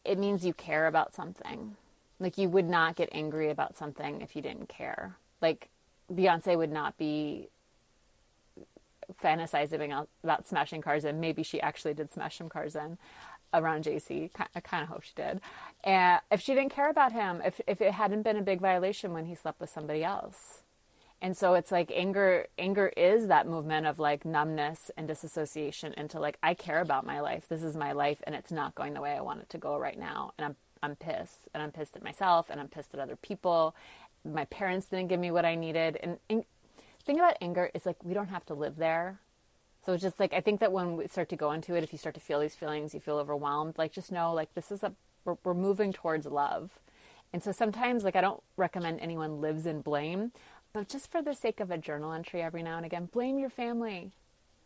it 0.04 0.18
means 0.18 0.44
you 0.44 0.52
care 0.52 0.86
about 0.86 1.14
something. 1.14 1.76
Like 2.18 2.38
you 2.38 2.48
would 2.48 2.68
not 2.68 2.96
get 2.96 3.08
angry 3.12 3.50
about 3.50 3.76
something 3.76 4.20
if 4.22 4.36
you 4.36 4.42
didn't 4.42 4.68
care. 4.68 5.16
Like 5.42 5.68
beyonce 6.12 6.56
would 6.56 6.72
not 6.72 6.96
be 6.98 7.48
fantasizing 9.22 10.06
about, 10.22 10.46
smashing 10.46 10.80
cars 10.80 11.04
in. 11.04 11.20
Maybe 11.20 11.42
she 11.42 11.60
actually 11.60 11.94
did 11.94 12.12
smash 12.12 12.38
some 12.38 12.48
cars 12.48 12.76
in 12.76 12.98
around 13.52 13.84
Jay 13.84 13.98
Z. 13.98 14.30
I 14.54 14.60
kind 14.60 14.82
of 14.82 14.88
hope 14.88 15.02
she 15.02 15.12
did. 15.14 15.40
And 15.84 16.20
if 16.30 16.40
she 16.40 16.54
didn't 16.54 16.72
care 16.72 16.90
about 16.90 17.12
him, 17.12 17.40
if 17.44 17.60
if 17.66 17.80
it 17.80 17.92
hadn't 17.92 18.22
been 18.22 18.36
a 18.36 18.42
big 18.42 18.60
violation 18.60 19.12
when 19.12 19.26
he 19.26 19.34
slept 19.34 19.60
with 19.60 19.70
somebody 19.70 20.02
else. 20.04 20.62
And 21.22 21.36
so 21.36 21.54
it's 21.54 21.72
like 21.72 21.90
anger 21.94 22.48
anger 22.58 22.88
is 22.96 23.28
that 23.28 23.46
movement 23.46 23.86
of 23.86 23.98
like 23.98 24.24
numbness 24.24 24.90
and 24.96 25.08
disassociation 25.08 25.94
into 25.94 26.18
like 26.20 26.38
I 26.42 26.54
care 26.54 26.80
about 26.80 27.06
my 27.06 27.20
life. 27.20 27.46
This 27.48 27.62
is 27.62 27.76
my 27.76 27.92
life 27.92 28.22
and 28.26 28.34
it's 28.34 28.52
not 28.52 28.74
going 28.74 28.94
the 28.94 29.00
way 29.00 29.12
I 29.12 29.20
want 29.22 29.40
it 29.40 29.50
to 29.50 29.58
go 29.58 29.78
right 29.78 29.98
now. 29.98 30.32
And 30.36 30.46
I'm 30.46 30.56
I'm 30.84 30.96
pissed. 30.96 31.48
And 31.54 31.62
I'm 31.62 31.72
pissed 31.72 31.96
at 31.96 32.04
myself 32.04 32.50
and 32.50 32.60
I'm 32.60 32.68
pissed 32.68 32.92
at 32.92 33.00
other 33.00 33.16
people. 33.16 33.74
My 34.24 34.44
parents 34.46 34.86
didn't 34.86 35.08
give 35.08 35.20
me 35.20 35.30
what 35.30 35.44
I 35.44 35.54
needed. 35.54 35.98
And, 36.02 36.18
and 36.28 36.44
thing 37.04 37.18
about 37.18 37.36
anger 37.40 37.70
is 37.74 37.86
like 37.86 38.02
we 38.02 38.14
don't 38.14 38.28
have 38.28 38.46
to 38.46 38.54
live 38.54 38.76
there. 38.76 39.20
So 39.84 39.92
it's 39.92 40.02
just 40.02 40.18
like 40.18 40.32
I 40.32 40.40
think 40.40 40.60
that 40.60 40.72
when 40.72 40.96
we 40.96 41.06
start 41.08 41.28
to 41.30 41.36
go 41.36 41.52
into 41.52 41.74
it, 41.74 41.84
if 41.84 41.92
you 41.92 41.98
start 41.98 42.14
to 42.14 42.20
feel 42.20 42.40
these 42.40 42.54
feelings, 42.54 42.94
you 42.94 43.00
feel 43.00 43.18
overwhelmed. 43.18 43.76
Like 43.76 43.92
just 43.92 44.10
know 44.10 44.32
like 44.32 44.54
this 44.54 44.70
is 44.72 44.82
a 44.82 44.92
we're, 45.24 45.36
we're 45.44 45.54
moving 45.54 45.92
towards 45.92 46.26
love, 46.26 46.78
and 47.32 47.42
so 47.42 47.52
sometimes 47.52 48.04
like 48.04 48.16
I 48.16 48.20
don't 48.20 48.42
recommend 48.56 49.00
anyone 49.00 49.40
lives 49.40 49.66
in 49.66 49.80
blame, 49.80 50.32
but 50.72 50.88
just 50.88 51.10
for 51.10 51.22
the 51.22 51.34
sake 51.34 51.60
of 51.60 51.70
a 51.70 51.78
journal 51.78 52.12
entry 52.12 52.42
every 52.42 52.62
now 52.62 52.76
and 52.76 52.86
again, 52.86 53.08
blame 53.12 53.38
your 53.38 53.50
family, 53.50 54.12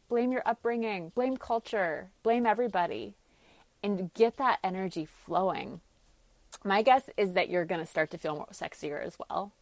blame 0.09 0.33
your 0.33 0.43
upbringing, 0.47 1.11
blame 1.15 1.37
culture, 1.37 2.09
blame 2.23 2.47
everybody, 2.47 3.15
and 3.83 4.13
get 4.15 4.37
that 4.37 4.59
energy 4.65 5.07
flowing. 5.07 5.81
My 6.65 6.83
guess 6.83 7.11
is 7.17 7.35
that 7.35 7.51
you're 7.51 7.65
going 7.65 7.81
to 7.81 7.87
start 7.87 8.11
to 8.11 8.19
feel 8.19 8.35
more 8.35 8.49
sexier 8.53 9.05
as 9.05 9.17
well 9.19 9.53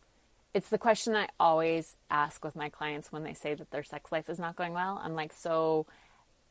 it's 0.57 0.71
the 0.71 0.79
question 0.79 1.15
I 1.15 1.29
always 1.39 1.97
ask 2.11 2.43
with 2.43 2.57
my 2.57 2.71
clients 2.71 3.13
when 3.13 3.25
they 3.25 3.35
say 3.35 3.53
that 3.53 3.71
their 3.73 3.85
sex 3.85 4.11
life 4.11 4.31
is 4.31 4.39
not 4.39 4.57
going 4.57 4.73
well. 4.73 4.99
I'm 5.05 5.15
like, 5.15 5.35
so 5.35 5.85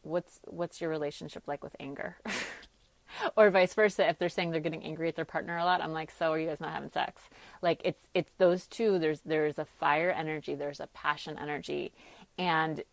what's 0.04 0.42
what's 0.46 0.80
your 0.80 0.92
relationship 0.92 1.42
like 1.48 1.64
with 1.64 1.76
anger? 1.80 2.16
or 3.36 3.50
vice 3.50 3.74
versa 3.74 4.08
if 4.08 4.20
they're 4.20 4.30
saying 4.30 4.52
they're 4.52 4.62
getting 4.62 4.84
angry 4.84 5.08
at 5.08 5.16
their 5.16 5.26
partner 5.26 5.56
a 5.58 5.64
lot 5.64 5.80
i'm 5.80 5.94
like 5.94 6.12
so 6.12 6.32
are 6.32 6.40
you 6.40 6.48
guys 6.48 6.60
not 6.60 6.74
having 6.74 6.90
sex 6.90 7.22
like 7.62 7.80
it's 7.86 8.02
it's 8.14 8.32
those 8.40 8.68
two 8.68 9.00
there's 9.00 9.22
there's 9.22 9.58
a 9.58 9.64
fire 9.64 10.10
energy 10.10 10.54
there's 10.54 10.82
a 10.82 10.88
passion 10.88 11.38
energy 11.40 11.94
and 12.38 12.84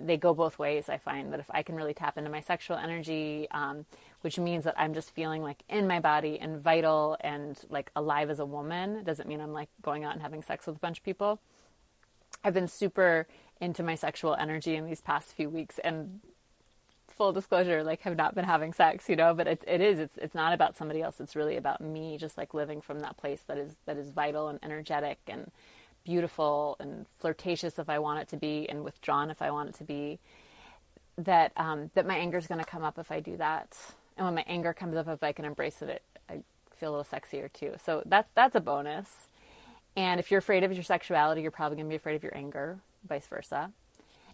they 0.00 0.16
go 0.16 0.32
both 0.32 0.58
ways 0.58 0.88
i 0.88 0.96
find 0.96 1.32
that 1.32 1.40
if 1.40 1.50
i 1.50 1.62
can 1.62 1.74
really 1.74 1.92
tap 1.92 2.16
into 2.16 2.30
my 2.30 2.40
sexual 2.40 2.76
energy 2.76 3.48
um, 3.50 3.84
which 4.22 4.38
means 4.38 4.64
that 4.64 4.74
I'm 4.78 4.94
just 4.94 5.10
feeling 5.10 5.42
like 5.42 5.62
in 5.68 5.86
my 5.86 6.00
body 6.00 6.38
and 6.40 6.60
vital 6.60 7.16
and 7.20 7.58
like 7.70 7.90
alive 7.94 8.30
as 8.30 8.38
a 8.38 8.46
woman. 8.46 8.96
It 8.96 9.04
Doesn't 9.04 9.28
mean 9.28 9.40
I'm 9.40 9.52
like 9.52 9.68
going 9.82 10.04
out 10.04 10.12
and 10.12 10.22
having 10.22 10.42
sex 10.42 10.66
with 10.66 10.76
a 10.76 10.80
bunch 10.80 10.98
of 10.98 11.04
people. 11.04 11.40
I've 12.42 12.54
been 12.54 12.68
super 12.68 13.26
into 13.60 13.82
my 13.82 13.94
sexual 13.94 14.34
energy 14.34 14.76
in 14.76 14.86
these 14.86 15.00
past 15.00 15.32
few 15.32 15.48
weeks 15.48 15.78
and 15.78 16.20
full 17.08 17.32
disclosure, 17.32 17.82
like 17.82 18.02
have 18.02 18.16
not 18.16 18.34
been 18.34 18.44
having 18.44 18.72
sex, 18.72 19.08
you 19.08 19.16
know, 19.16 19.32
but 19.32 19.46
it, 19.46 19.64
it 19.66 19.80
is, 19.80 19.98
it's, 19.98 20.18
it's 20.18 20.34
not 20.34 20.52
about 20.52 20.76
somebody 20.76 21.00
else. 21.00 21.18
It's 21.18 21.34
really 21.34 21.56
about 21.56 21.80
me 21.80 22.18
just 22.18 22.36
like 22.36 22.52
living 22.52 22.80
from 22.80 23.00
that 23.00 23.16
place 23.16 23.40
that 23.46 23.56
is, 23.56 23.72
that 23.86 23.96
is 23.96 24.10
vital 24.10 24.48
and 24.48 24.58
energetic 24.62 25.18
and 25.26 25.50
beautiful 26.04 26.76
and 26.78 27.06
flirtatious 27.18 27.78
if 27.78 27.88
I 27.88 27.98
want 27.98 28.20
it 28.20 28.28
to 28.28 28.36
be 28.36 28.68
and 28.68 28.84
withdrawn 28.84 29.30
if 29.30 29.40
I 29.40 29.50
want 29.50 29.70
it 29.70 29.74
to 29.76 29.84
be 29.84 30.18
that, 31.16 31.52
um, 31.56 31.90
that 31.94 32.06
my 32.06 32.16
anger 32.16 32.36
is 32.36 32.46
going 32.46 32.60
to 32.60 32.66
come 32.66 32.84
up 32.84 32.98
if 32.98 33.10
I 33.10 33.20
do 33.20 33.38
that 33.38 33.76
and 34.16 34.26
when 34.26 34.34
my 34.34 34.44
anger 34.46 34.72
comes 34.72 34.96
up, 34.96 35.08
if 35.08 35.22
I 35.22 35.32
can 35.32 35.44
embrace 35.44 35.82
it, 35.82 36.02
I 36.28 36.42
feel 36.74 36.90
a 36.90 36.96
little 36.96 37.04
sexier 37.04 37.52
too. 37.52 37.74
So 37.84 38.02
that's 38.06 38.30
that's 38.34 38.54
a 38.54 38.60
bonus. 38.60 39.28
And 39.96 40.20
if 40.20 40.30
you're 40.30 40.38
afraid 40.38 40.62
of 40.62 40.72
your 40.72 40.82
sexuality, 40.82 41.42
you're 41.42 41.50
probably 41.50 41.76
going 41.76 41.86
to 41.86 41.90
be 41.90 41.96
afraid 41.96 42.16
of 42.16 42.22
your 42.22 42.36
anger, 42.36 42.80
vice 43.08 43.26
versa. 43.26 43.72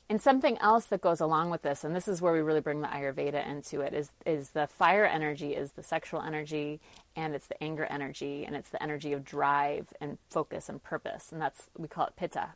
And 0.09 0.21
something 0.21 0.59
else 0.59 0.87
that 0.87 1.01
goes 1.01 1.21
along 1.21 1.51
with 1.51 1.63
this, 1.63 1.85
and 1.85 1.95
this 1.95 2.09
is 2.09 2.21
where 2.21 2.33
we 2.33 2.41
really 2.41 2.61
bring 2.61 2.81
the 2.81 2.89
Ayurveda 2.89 3.47
into 3.47 3.81
it, 3.81 3.95
is 3.95 4.11
is 4.27 4.51
the 4.51 4.67
fire 4.67 5.05
energy 5.05 5.55
is 5.55 5.73
the 5.73 5.83
sexual 5.83 6.21
energy, 6.21 6.81
and 7.17 7.35
it's 7.35 7.47
the 7.47 7.63
anger 7.63 7.87
energy, 7.89 8.45
and 8.45 8.55
it's 8.57 8.69
the 8.69 8.83
energy 8.83 9.13
of 9.13 9.25
drive 9.25 9.89
and 10.01 10.19
focus 10.29 10.69
and 10.69 10.83
purpose, 10.83 11.33
and 11.33 11.41
that's 11.41 11.71
we 11.79 11.89
call 11.89 12.07
it 12.07 12.17
Pitta. 12.17 12.51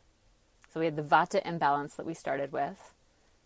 So 0.72 0.80
we 0.80 0.86
had 0.86 0.96
the 0.96 1.02
Vata 1.02 1.40
imbalance 1.46 1.94
that 1.94 2.04
we 2.04 2.12
started 2.12 2.52
with, 2.52 2.92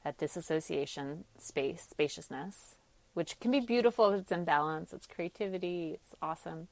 that 0.02 0.18
disassociation, 0.18 1.24
space, 1.38 1.86
spaciousness, 1.88 2.74
which 3.14 3.38
can 3.40 3.50
be 3.50 3.60
beautiful 3.60 4.10
if 4.10 4.20
it's 4.20 4.32
in 4.32 4.44
balance. 4.44 4.92
It's 4.92 5.06
creativity. 5.06 5.92
It's 5.94 6.14
awesome. 6.22 6.68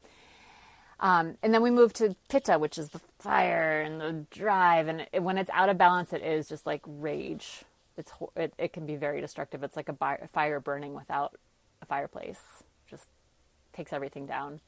Um, 1.00 1.36
and 1.42 1.54
then 1.54 1.62
we 1.62 1.70
move 1.70 1.92
to 1.94 2.16
pitta, 2.28 2.58
which 2.58 2.76
is 2.76 2.90
the 2.90 3.00
fire 3.18 3.80
and 3.82 4.00
the 4.00 4.26
drive. 4.30 4.88
And 4.88 5.06
it, 5.12 5.22
when 5.22 5.38
it's 5.38 5.50
out 5.52 5.68
of 5.68 5.78
balance, 5.78 6.12
it 6.12 6.22
is 6.22 6.48
just 6.48 6.66
like 6.66 6.82
rage. 6.86 7.62
It's 7.96 8.12
it, 8.36 8.52
it 8.58 8.72
can 8.72 8.86
be 8.86 8.96
very 8.96 9.20
destructive. 9.20 9.62
It's 9.62 9.76
like 9.76 9.88
a, 9.88 10.28
fire 10.28 10.60
burning 10.60 10.94
without 10.94 11.36
a 11.82 11.86
fireplace. 11.86 12.40
Just 12.90 13.06
takes 13.72 13.92
everything 13.92 14.26
down. 14.26 14.60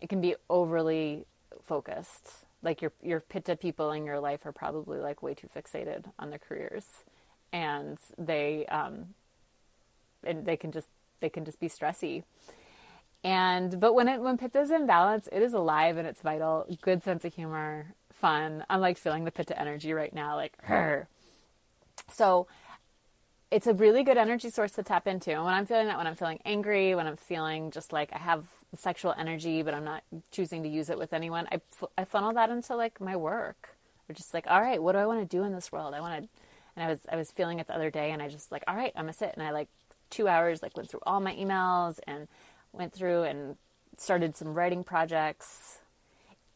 It 0.00 0.08
can 0.08 0.20
be 0.20 0.34
overly 0.50 1.26
focused. 1.64 2.44
Like 2.62 2.82
your 2.82 2.92
your 3.02 3.20
pitta 3.20 3.54
people 3.54 3.92
in 3.92 4.04
your 4.04 4.18
life 4.18 4.44
are 4.46 4.52
probably 4.52 4.98
like 4.98 5.22
way 5.22 5.34
too 5.34 5.48
fixated 5.48 6.04
on 6.18 6.30
their 6.30 6.40
careers, 6.40 7.04
and 7.52 7.98
they 8.16 8.66
um, 8.66 9.14
and 10.24 10.44
they 10.44 10.56
can 10.56 10.72
just 10.72 10.88
they 11.20 11.28
can 11.28 11.44
just 11.44 11.60
be 11.60 11.68
stressy. 11.68 12.24
And 13.24 13.80
but 13.80 13.94
when 13.94 14.08
it 14.08 14.20
when 14.20 14.38
pitta 14.38 14.60
is 14.60 14.70
in 14.70 14.86
balance, 14.86 15.28
it 15.32 15.42
is 15.42 15.52
alive 15.52 15.96
and 15.96 16.06
it's 16.06 16.22
vital. 16.22 16.66
Good 16.80 17.02
sense 17.02 17.24
of 17.24 17.34
humor, 17.34 17.94
fun. 18.12 18.64
I'm 18.70 18.80
like 18.80 18.96
feeling 18.96 19.24
the 19.24 19.30
pitta 19.30 19.58
energy 19.58 19.92
right 19.92 20.14
now, 20.14 20.36
like 20.36 20.54
her. 20.62 21.08
So 22.12 22.46
it's 23.50 23.66
a 23.66 23.74
really 23.74 24.02
good 24.02 24.18
energy 24.18 24.50
source 24.50 24.72
to 24.72 24.82
tap 24.82 25.06
into. 25.06 25.32
And 25.32 25.44
when 25.44 25.54
I'm 25.54 25.66
feeling 25.66 25.86
that, 25.86 25.96
when 25.96 26.06
I'm 26.06 26.14
feeling 26.14 26.38
angry, 26.44 26.94
when 26.94 27.06
I'm 27.06 27.16
feeling 27.16 27.70
just 27.70 27.92
like 27.92 28.10
I 28.12 28.18
have 28.18 28.44
sexual 28.76 29.14
energy, 29.18 29.62
but 29.62 29.74
I'm 29.74 29.84
not 29.84 30.04
choosing 30.30 30.62
to 30.62 30.68
use 30.68 30.90
it 30.90 30.98
with 30.98 31.12
anyone, 31.12 31.48
I, 31.50 31.60
I 31.96 32.04
funnel 32.04 32.32
that 32.34 32.50
into 32.50 32.76
like 32.76 33.00
my 33.00 33.16
work. 33.16 33.76
Or 34.08 34.14
just 34.14 34.32
like, 34.32 34.46
all 34.48 34.60
right, 34.60 34.82
what 34.82 34.92
do 34.92 34.98
I 34.98 35.06
want 35.06 35.20
to 35.20 35.36
do 35.36 35.44
in 35.44 35.52
this 35.52 35.70
world? 35.70 35.92
I 35.94 36.00
want 36.00 36.22
to, 36.22 36.28
and 36.76 36.84
I 36.84 36.88
was 36.88 37.00
I 37.10 37.16
was 37.16 37.30
feeling 37.30 37.58
it 37.58 37.66
the 37.66 37.74
other 37.74 37.90
day, 37.90 38.10
and 38.10 38.22
I 38.22 38.28
just 38.28 38.50
like, 38.50 38.64
all 38.66 38.74
right, 38.74 38.92
I'm 38.96 39.04
gonna 39.04 39.12
sit, 39.12 39.32
and 39.34 39.42
I 39.42 39.50
like 39.50 39.68
two 40.10 40.28
hours, 40.28 40.62
like 40.62 40.76
went 40.76 40.90
through 40.90 41.00
all 41.06 41.20
my 41.20 41.34
emails 41.34 41.98
and 42.06 42.28
went 42.72 42.92
through 42.92 43.22
and 43.24 43.56
started 43.96 44.36
some 44.36 44.54
writing 44.54 44.84
projects. 44.84 45.78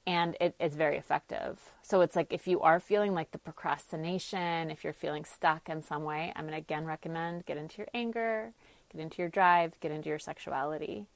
And 0.05 0.37
it, 0.41 0.57
it's 0.59 0.75
very 0.75 0.97
effective. 0.97 1.61
So 1.83 2.01
it's 2.01 2.17
like 2.17 2.33
if 2.33 2.49
you 2.49 2.61
are 2.61 2.81
feeling 2.81 3.15
like 3.15 3.31
the 3.31 3.39
procrastination, 3.39 4.71
if 4.71 4.83
you're 4.83 4.93
feeling 4.93 5.25
stuck 5.25 5.69
in 5.69 5.83
some 5.83 6.03
way, 6.03 6.33
I'm 6.35 6.43
going 6.43 6.55
to 6.55 6.59
again 6.59 6.87
recommend 6.87 7.47
get 7.47 7.57
into 7.57 7.79
your 7.79 7.89
anger, 7.95 8.53
get 8.93 9.01
into 9.01 9.23
your 9.23 9.29
drive, 9.29 9.79
get 9.81 9.93
into 9.93 10.09
your 10.09 10.19
sexuality, 10.19 11.07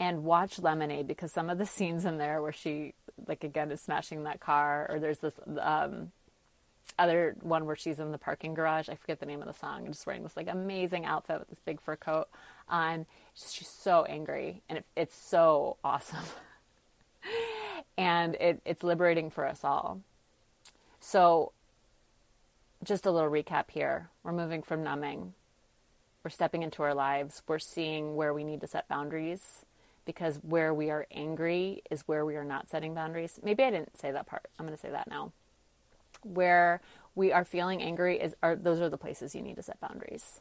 and 0.00 0.24
watch 0.24 0.58
Lemonade 0.58 1.06
because 1.06 1.32
some 1.32 1.50
of 1.50 1.58
the 1.58 1.66
scenes 1.76 2.04
in 2.04 2.18
there 2.18 2.42
where 2.42 2.52
she, 2.52 2.94
like, 3.26 3.44
again, 3.44 3.70
is 3.70 3.80
smashing 3.80 4.24
that 4.24 4.40
car, 4.40 4.86
or 4.90 4.98
there's 4.98 5.18
this 5.18 5.34
um, 5.60 6.10
other 6.98 7.36
one 7.40 7.66
where 7.66 7.76
she's 7.76 8.00
in 8.00 8.12
the 8.12 8.18
parking 8.18 8.54
garage. 8.54 8.88
I 8.88 8.94
forget 8.96 9.20
the 9.20 9.26
name 9.26 9.40
of 9.40 9.46
the 9.46 9.54
song. 9.54 9.84
And 9.84 9.94
just 9.94 10.06
wearing 10.06 10.22
this 10.22 10.36
like 10.36 10.48
amazing 10.48 11.04
outfit 11.04 11.38
with 11.38 11.48
this 11.48 11.60
big 11.64 11.80
fur 11.80 11.96
coat 11.96 12.28
on. 12.68 13.06
She's 13.34 13.68
so 13.68 14.04
angry, 14.04 14.62
and 14.68 14.78
it, 14.78 14.86
it's 14.96 15.16
so 15.16 15.76
awesome. 15.84 16.24
and 17.98 18.34
it, 18.36 18.60
it's 18.64 18.82
liberating 18.82 19.30
for 19.30 19.46
us 19.46 19.64
all. 19.64 20.00
So, 21.00 21.52
just 22.84 23.06
a 23.06 23.10
little 23.10 23.30
recap 23.30 23.70
here. 23.70 24.10
We're 24.24 24.32
moving 24.32 24.62
from 24.62 24.82
numbing. 24.82 25.34
We're 26.24 26.30
stepping 26.30 26.62
into 26.62 26.82
our 26.82 26.94
lives. 26.94 27.42
We're 27.46 27.58
seeing 27.60 28.16
where 28.16 28.34
we 28.34 28.44
need 28.44 28.60
to 28.62 28.66
set 28.66 28.88
boundaries. 28.88 29.64
because 30.04 30.40
where 30.42 30.72
we 30.72 30.90
are 30.90 31.06
angry 31.12 31.82
is 31.90 32.02
where 32.08 32.24
we 32.24 32.34
are 32.34 32.44
not 32.44 32.68
setting 32.68 32.94
boundaries. 32.94 33.38
Maybe 33.42 33.62
I 33.62 33.70
didn't 33.70 33.98
say 33.98 34.10
that 34.10 34.26
part. 34.26 34.46
I'm 34.58 34.64
going 34.66 34.76
to 34.76 34.80
say 34.80 34.90
that 34.90 35.08
now. 35.08 35.32
Where 36.22 36.80
we 37.14 37.32
are 37.32 37.44
feeling 37.44 37.82
angry 37.82 38.20
is 38.20 38.34
are 38.42 38.56
those 38.56 38.80
are 38.80 38.88
the 38.88 38.96
places 38.96 39.34
you 39.34 39.42
need 39.42 39.56
to 39.56 39.62
set 39.62 39.80
boundaries. 39.80 40.40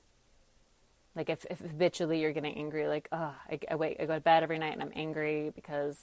Like 1.15 1.29
if, 1.29 1.45
if 1.49 1.59
habitually 1.59 2.21
you're 2.21 2.31
getting 2.33 2.55
angry, 2.55 2.87
like 2.87 3.09
oh, 3.11 3.33
I, 3.49 3.59
I 3.71 3.75
wait, 3.75 3.97
I 3.99 4.05
go 4.05 4.13
to 4.13 4.21
bed 4.21 4.43
every 4.43 4.59
night 4.59 4.73
and 4.73 4.81
I'm 4.83 4.91
angry 4.95 5.51
because 5.55 5.99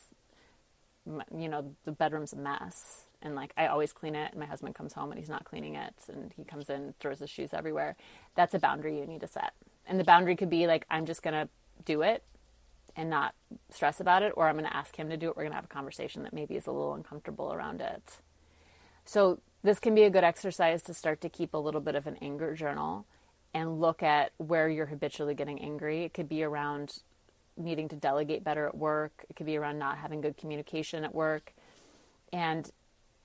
you 1.07 1.49
know 1.49 1.75
the 1.85 1.93
bedroom's 1.93 2.33
a 2.33 2.37
mess. 2.37 3.05
And 3.23 3.35
like 3.37 3.55
I 3.57 3.69
always 3.69 3.93
clean 3.93 4.17
it. 4.17 4.33
And 4.33 4.41
my 4.41 4.47
husband 4.47 4.75
comes 4.75 4.93
home 4.93 5.11
and 5.13 5.19
he's 5.19 5.29
not 5.29 5.45
cleaning 5.45 5.77
it 5.77 5.95
and 6.09 6.33
he 6.37 6.45
comes 6.45 6.69
in 6.69 6.95
throws 6.99 7.21
his 7.21 7.31
shoes 7.31 7.55
everywhere. 7.55 7.97
That's 8.35 8.55
a 8.55 8.59
boundary 8.59 8.99
you 8.99 9.07
need 9.07 9.21
to 9.21 9.29
set. 9.29 9.53
And 9.87 10.01
the 10.01 10.05
boundary 10.05 10.35
could 10.35 10.51
be 10.51 10.67
like 10.67 10.87
I'm 10.91 11.07
just 11.07 11.23
going 11.23 11.35
to 11.35 11.49
do 11.85 12.03
it 12.03 12.25
and 12.97 13.09
not 13.09 13.35
stress 13.71 14.01
about 14.01 14.23
it 14.23 14.33
or 14.37 14.49
I'm 14.49 14.57
going 14.57 14.69
to 14.69 14.77
ask 14.77 14.97
him 14.97 15.09
to 15.11 15.17
do 15.17 15.29
it. 15.29 15.37
We're 15.37 15.45
going 15.45 15.53
to 15.53 15.57
have 15.57 15.65
a 15.65 15.69
conversation 15.69 16.23
that 16.25 16.33
maybe 16.33 16.57
is 16.57 16.67
a 16.67 16.73
little 16.73 16.95
uncomfortable 16.95 17.53
around 17.53 17.81
it. 17.81 18.19
So 19.05 19.41
this 19.65 19.81
can 19.81 19.95
be 19.95 20.03
a 20.03 20.11
good 20.11 20.25
exercise 20.25 20.83
to 20.83 20.95
start 20.95 21.23
to 21.23 21.31
keep 21.31 21.55
a 21.55 21.59
little 21.59 21.81
bit 21.81 21.95
of 21.95 22.07
an 22.07 22.19
anger 22.21 22.55
journal 22.55 23.07
and 23.55 23.81
look 23.81 24.03
at 24.03 24.33
where 24.37 24.69
you're 24.69 24.87
habitually 24.87 25.35
getting 25.35 25.61
angry. 25.61 26.05
It 26.05 26.13
could 26.13 26.29
be 26.29 26.43
around 26.43 26.99
needing 27.57 27.89
to 27.89 27.97
delegate 27.97 28.45
better 28.45 28.67
at 28.67 28.77
work. 28.77 29.25
It 29.31 29.37
could 29.37 29.47
be 29.47 29.57
around 29.57 29.79
not 29.79 29.97
having 29.97 30.21
good 30.21 30.37
communication 30.37 31.03
at 31.03 31.15
work. 31.15 31.55
And 32.31 32.71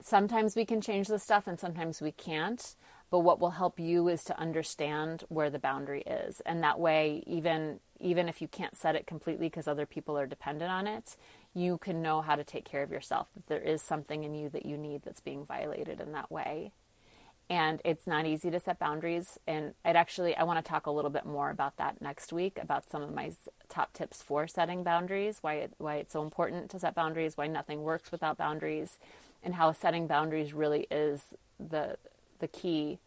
sometimes 0.00 0.56
we 0.56 0.64
can 0.64 0.80
change 0.80 1.08
the 1.08 1.18
stuff 1.18 1.46
and 1.46 1.60
sometimes 1.60 2.00
we 2.00 2.12
can't. 2.12 2.74
But 3.10 3.20
what 3.20 3.40
will 3.40 3.50
help 3.50 3.80
you 3.80 4.08
is 4.08 4.22
to 4.24 4.38
understand 4.38 5.24
where 5.28 5.50
the 5.50 5.58
boundary 5.58 6.02
is. 6.02 6.40
And 6.46 6.62
that 6.62 6.78
way, 6.78 7.24
even 7.26 7.80
even 7.98 8.28
if 8.28 8.40
you 8.40 8.48
can't 8.48 8.76
set 8.76 8.96
it 8.96 9.06
completely 9.06 9.46
because 9.46 9.68
other 9.68 9.84
people 9.84 10.16
are 10.16 10.26
dependent 10.26 10.70
on 10.70 10.86
it, 10.86 11.16
you 11.52 11.76
can 11.76 12.00
know 12.00 12.22
how 12.22 12.34
to 12.34 12.44
take 12.44 12.64
care 12.64 12.82
of 12.82 12.90
yourself. 12.90 13.28
That 13.34 13.46
there 13.46 13.60
is 13.60 13.82
something 13.82 14.24
in 14.24 14.34
you 14.34 14.48
that 14.50 14.64
you 14.64 14.78
need 14.78 15.02
that's 15.02 15.20
being 15.20 15.44
violated 15.44 16.00
in 16.00 16.12
that 16.12 16.30
way. 16.30 16.72
And 17.50 17.82
it's 17.84 18.06
not 18.06 18.26
easy 18.26 18.48
to 18.52 18.60
set 18.60 18.78
boundaries. 18.78 19.36
And 19.44 19.74
it 19.84 19.96
actually, 19.96 20.36
I 20.36 20.44
want 20.44 20.64
to 20.64 20.68
talk 20.68 20.86
a 20.86 20.90
little 20.92 21.10
bit 21.10 21.26
more 21.26 21.50
about 21.50 21.78
that 21.78 22.00
next 22.00 22.32
week 22.32 22.60
about 22.62 22.88
some 22.88 23.02
of 23.02 23.12
my 23.12 23.32
top 23.68 23.92
tips 23.92 24.22
for 24.22 24.46
setting 24.46 24.84
boundaries, 24.84 25.38
why 25.40 25.54
it, 25.54 25.72
why 25.78 25.96
it's 25.96 26.12
so 26.12 26.22
important 26.22 26.70
to 26.70 26.78
set 26.78 26.94
boundaries, 26.94 27.36
why 27.36 27.48
nothing 27.48 27.82
works 27.82 28.12
without 28.12 28.38
boundaries 28.38 28.98
and 29.42 29.54
how 29.54 29.72
setting 29.72 30.06
boundaries 30.06 30.52
really 30.52 30.86
is 30.90 31.34
the 31.58 31.96
the 32.40 32.48
key 32.48 32.98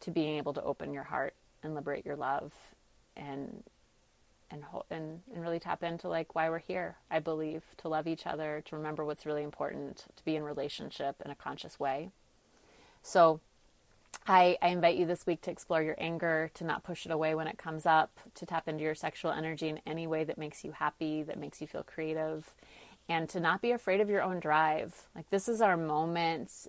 to 0.00 0.10
being 0.10 0.36
able 0.36 0.52
to 0.54 0.62
open 0.62 0.92
your 0.92 1.04
heart 1.04 1.34
and 1.62 1.74
liberate 1.74 2.04
your 2.04 2.16
love 2.16 2.52
and 3.16 3.62
and 4.50 4.64
and 4.90 5.20
and 5.32 5.42
really 5.42 5.60
tap 5.60 5.82
into 5.82 6.08
like 6.08 6.34
why 6.34 6.50
we're 6.50 6.58
here. 6.58 6.96
I 7.10 7.18
believe 7.18 7.62
to 7.78 7.88
love 7.88 8.06
each 8.06 8.26
other, 8.26 8.62
to 8.66 8.76
remember 8.76 9.04
what's 9.04 9.26
really 9.26 9.42
important, 9.42 10.04
to 10.16 10.24
be 10.24 10.36
in 10.36 10.42
relationship 10.42 11.16
in 11.24 11.30
a 11.30 11.36
conscious 11.36 11.78
way. 11.78 12.10
So 13.02 13.40
I, 14.26 14.56
I 14.62 14.68
invite 14.68 14.96
you 14.96 15.06
this 15.06 15.26
week 15.26 15.40
to 15.42 15.50
explore 15.50 15.82
your 15.82 15.96
anger, 15.98 16.50
to 16.54 16.64
not 16.64 16.84
push 16.84 17.06
it 17.06 17.12
away 17.12 17.34
when 17.34 17.48
it 17.48 17.58
comes 17.58 17.86
up, 17.86 18.10
to 18.36 18.46
tap 18.46 18.68
into 18.68 18.84
your 18.84 18.94
sexual 18.94 19.32
energy 19.32 19.68
in 19.68 19.80
any 19.84 20.06
way 20.06 20.22
that 20.24 20.38
makes 20.38 20.64
you 20.64 20.72
happy, 20.72 21.22
that 21.24 21.38
makes 21.38 21.60
you 21.60 21.66
feel 21.66 21.82
creative, 21.82 22.50
and 23.08 23.28
to 23.30 23.40
not 23.40 23.60
be 23.60 23.72
afraid 23.72 24.00
of 24.00 24.08
your 24.08 24.22
own 24.22 24.38
drive. 24.38 25.08
Like, 25.16 25.28
this 25.30 25.48
is 25.48 25.60
our 25.60 25.76
moment 25.76 26.68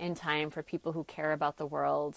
in 0.00 0.14
time 0.14 0.50
for 0.50 0.62
people 0.62 0.92
who 0.92 1.04
care 1.04 1.32
about 1.32 1.58
the 1.58 1.66
world 1.66 2.16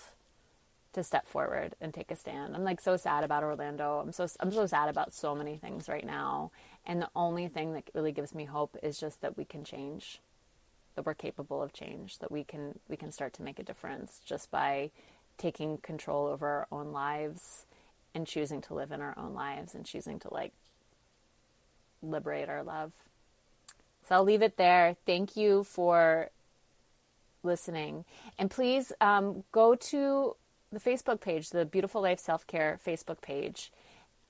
to 0.94 1.04
step 1.04 1.28
forward 1.28 1.76
and 1.82 1.94
take 1.94 2.12
a 2.12 2.16
stand. 2.16 2.56
I'm 2.56 2.64
like 2.64 2.80
so 2.80 2.96
sad 2.98 3.24
about 3.24 3.44
Orlando. 3.44 4.00
I'm 4.00 4.12
so 4.12 4.28
I'm 4.40 4.52
so 4.52 4.66
sad 4.66 4.90
about 4.90 5.14
so 5.14 5.36
many 5.36 5.58
things 5.58 5.90
right 5.90 6.06
now. 6.06 6.52
And 6.86 7.02
the 7.02 7.10
only 7.16 7.48
thing 7.48 7.74
that 7.74 7.90
really 7.94 8.12
gives 8.12 8.34
me 8.34 8.46
hope 8.46 8.78
is 8.82 9.00
just 9.00 9.22
that 9.22 9.38
we 9.38 9.46
can 9.46 9.64
change. 9.64 10.20
That 10.96 11.06
we're 11.06 11.16
capable 11.16 11.62
of 11.62 11.74
change, 11.74 12.20
that 12.20 12.32
we 12.32 12.44
can 12.44 12.80
we 12.88 12.96
can 12.96 13.12
start 13.12 13.34
to 13.34 13.44
make 13.44 13.60
a 13.60 13.64
difference 13.64 14.22
just 14.24 14.50
by 14.50 14.92
taking 15.38 15.80
control 15.80 16.28
over 16.28 16.48
our 16.48 16.68
own 16.72 16.92
lives 16.92 17.66
and 18.14 18.28
choosing 18.28 18.62
to 18.62 18.76
live 18.76 18.92
in 18.92 19.02
our 19.02 19.16
own 19.18 19.34
lives 19.34 19.74
and 19.74 19.86
choosing 19.86 20.20
to 20.20 20.32
like 20.32 20.54
liberate 22.04 22.50
our 22.50 22.64
love. 22.64 22.94
So 24.08 24.16
I'll 24.16 24.24
leave 24.24 24.44
it 24.44 24.58
there. 24.58 24.96
Thank 25.08 25.36
you 25.36 25.64
for 25.64 26.30
listening. 27.44 28.06
And 28.38 28.50
please 28.50 28.92
um, 29.02 29.44
go 29.52 29.76
to 29.76 30.36
the 30.72 30.80
Facebook 30.80 31.22
page, 31.22 31.50
the 31.50 31.66
Beautiful 31.66 32.02
Life 32.02 32.20
Self 32.20 32.48
Care 32.48 32.80
Facebook 32.86 33.22
page. 33.22 33.72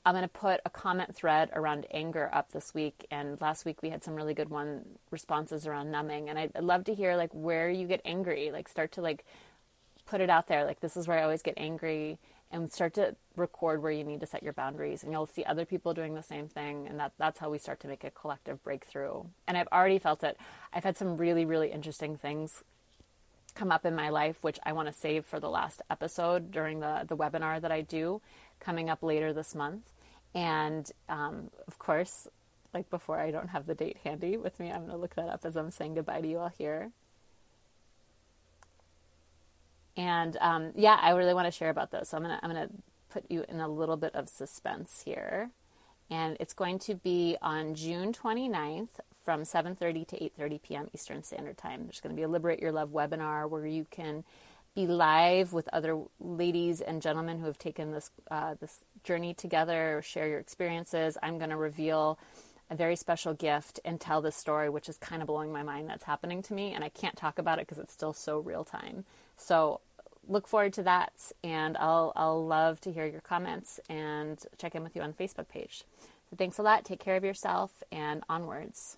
I'm 0.06 0.14
going 0.14 0.24
to 0.24 0.28
put 0.28 0.60
a 0.66 0.70
comment 0.70 1.16
thread 1.16 1.50
around 1.54 1.86
anger 1.92 2.30
up 2.34 2.52
this 2.52 2.74
week. 2.74 3.08
And 3.10 3.40
last 3.40 3.64
week 3.64 3.82
we 3.82 3.90
had 3.90 4.04
some 4.04 4.16
really 4.16 4.34
good 4.34 4.50
one 4.50 4.84
responses 5.12 5.66
around 5.66 5.92
numbing. 5.92 6.30
And 6.30 6.38
I'd, 6.38 6.52
love 6.62 6.84
to 6.86 6.94
hear 6.94 7.16
like 7.16 7.30
where 7.32 7.70
you 7.70 7.88
get 7.88 8.02
angry. 8.04 8.52
Like 8.52 8.68
start 8.68 8.92
to 8.94 9.02
like 9.02 9.26
put 10.06 10.20
it 10.20 10.30
out 10.30 10.48
there. 10.48 10.66
Like 10.66 10.82
this 10.82 10.98
is 10.98 11.08
where 11.08 11.20
I 11.20 11.24
always 11.24 11.42
get 11.42 11.54
angry 11.56 12.20
and 12.54 12.72
start 12.72 12.94
to 12.94 13.16
record 13.36 13.82
where 13.82 13.92
you 13.92 14.04
need 14.04 14.20
to 14.20 14.28
set 14.28 14.44
your 14.44 14.54
boundaries 14.54 15.04
and 15.04 15.12
you'll 15.12 15.26
see 15.26 15.44
other 15.44 15.66
people 15.66 15.94
doing 15.94 16.14
the 16.14 16.22
same 16.22 16.48
thing 16.48 16.86
and 16.88 17.00
that 17.00 17.12
that's 17.18 17.40
how 17.40 17.50
we 17.50 17.58
start 17.58 17.80
to 17.80 17.88
make 17.88 18.04
a 18.04 18.12
collective 18.12 18.64
breakthrough 18.64 19.24
and 19.48 19.58
i've 19.58 19.68
already 19.74 19.98
felt 19.98 20.24
it 20.24 20.38
i've 20.72 20.84
had 20.84 20.96
some 20.96 21.18
really 21.18 21.46
really 21.46 21.72
interesting 21.72 22.16
things 22.16 22.64
come 23.56 23.72
up 23.72 23.86
in 23.86 23.96
my 23.96 24.10
life 24.10 24.38
which 24.42 24.60
i 24.64 24.74
want 24.74 24.88
to 24.88 24.94
save 24.94 25.26
for 25.26 25.40
the 25.40 25.50
last 25.50 25.82
episode 25.90 26.52
during 26.52 26.80
the 26.80 27.06
the 27.08 27.16
webinar 27.16 27.62
that 27.62 27.72
i 27.72 27.82
do 27.82 28.22
coming 28.60 28.90
up 28.90 29.04
later 29.04 29.34
this 29.34 29.54
month. 29.54 29.92
And 30.36 30.90
um, 31.10 31.52
of 31.68 31.78
course 31.78 32.28
like 32.74 32.90
before 32.90 33.20
i 33.20 33.30
don't 33.30 33.50
have 33.50 33.68
the 33.68 33.76
date 33.76 33.98
handy 34.04 34.36
with 34.36 34.60
me 34.60 34.72
i'm 34.72 34.80
going 34.80 34.92
to 34.92 34.98
look 34.98 35.16
that 35.16 35.30
up 35.30 35.46
as 35.46 35.56
i'm 35.56 35.70
saying 35.70 35.94
goodbye 35.96 36.22
to 36.22 36.28
you 36.28 36.40
all 36.40 36.52
here. 36.58 36.92
And 39.96 40.38
um, 40.42 40.72
yeah, 40.76 40.98
I 41.02 41.12
really 41.12 41.34
want 41.34 41.46
to 41.46 41.52
share 41.52 41.70
about 41.70 41.92
those. 41.92 42.10
So 42.10 42.18
I'm 42.18 42.24
gonna 42.24 42.40
I'm 42.42 42.50
gonna 42.50 42.70
put 43.10 43.26
you 43.30 43.46
in 43.48 43.60
a 43.60 43.68
little 43.68 43.98
bit 43.98 44.16
of 44.16 44.28
suspense 44.28 45.04
here, 45.06 45.52
and 46.10 46.36
it's 46.40 46.54
going 46.54 46.80
to 46.80 46.96
be 46.96 47.38
on 47.42 47.76
June 47.76 48.12
29th 48.12 49.00
from 49.24 49.44
7:30 49.44 50.08
to 50.08 50.18
8:30 50.18 50.62
p.m. 50.62 50.90
Eastern 50.94 51.24
Standard 51.24 51.58
Time. 51.58 51.84
There's 51.84 52.02
going 52.02 52.16
to 52.16 52.20
be 52.20 52.24
a 52.24 52.28
Liberate 52.28 52.60
Your 52.60 52.72
Love 52.72 52.90
webinar 52.90 53.50
where 53.50 53.66
you 53.66 53.86
can 53.90 54.24
be 54.76 54.88
live 54.88 55.54
with 55.54 55.70
other 55.72 56.02
ladies 56.20 56.82
and 56.82 57.02
gentlemen 57.02 57.40
who 57.40 57.46
have 57.46 57.58
taken 57.58 57.92
this 57.92 58.10
uh, 58.32 58.56
this 58.60 58.80
journey 59.04 59.34
together, 59.34 60.02
share 60.04 60.28
your 60.28 60.40
experiences. 60.40 61.18
I'm 61.22 61.38
going 61.38 61.52
to 61.52 61.58
reveal 61.58 62.18
a 62.70 62.76
very 62.76 62.96
special 62.96 63.34
gift 63.34 63.80
and 63.86 64.00
tell 64.00 64.22
this 64.22 64.36
story, 64.36 64.70
which 64.70 64.90
is 64.90 64.98
kind 64.98 65.22
of 65.22 65.28
blowing 65.28 65.52
my 65.52 65.64
mind 65.64 65.90
that's 65.90 66.06
happening 66.06 66.42
to 66.44 66.54
me, 66.54 66.74
and 66.74 66.84
I 66.84 66.90
can't 66.90 67.16
talk 67.16 67.38
about 67.38 67.60
it 67.60 67.68
because 67.68 67.78
it's 67.78 67.94
still 67.94 68.14
so 68.14 68.40
real 68.40 68.64
time. 68.64 69.06
So 69.38 69.82
look 70.28 70.48
forward 70.48 70.74
to 70.74 70.84
that, 70.84 71.14
and 71.44 71.78
I'll 71.78 72.14
I'll 72.16 72.46
love 72.46 72.82
to 72.82 72.92
hear 72.92 73.06
your 73.06 73.22
comments 73.22 73.80
and 73.90 74.44
check 74.58 74.76
in 74.76 74.84
with 74.84 74.96
you 74.96 75.02
on 75.02 75.14
the 75.16 75.24
Facebook 75.24 75.48
page. 75.48 75.84
So 76.30 76.36
thanks 76.36 76.58
a 76.58 76.64
lot. 76.64 76.86
Take 76.86 77.00
care 77.00 77.16
of 77.16 77.24
yourself, 77.24 77.84
and 77.92 78.24
onwards. 78.28 78.98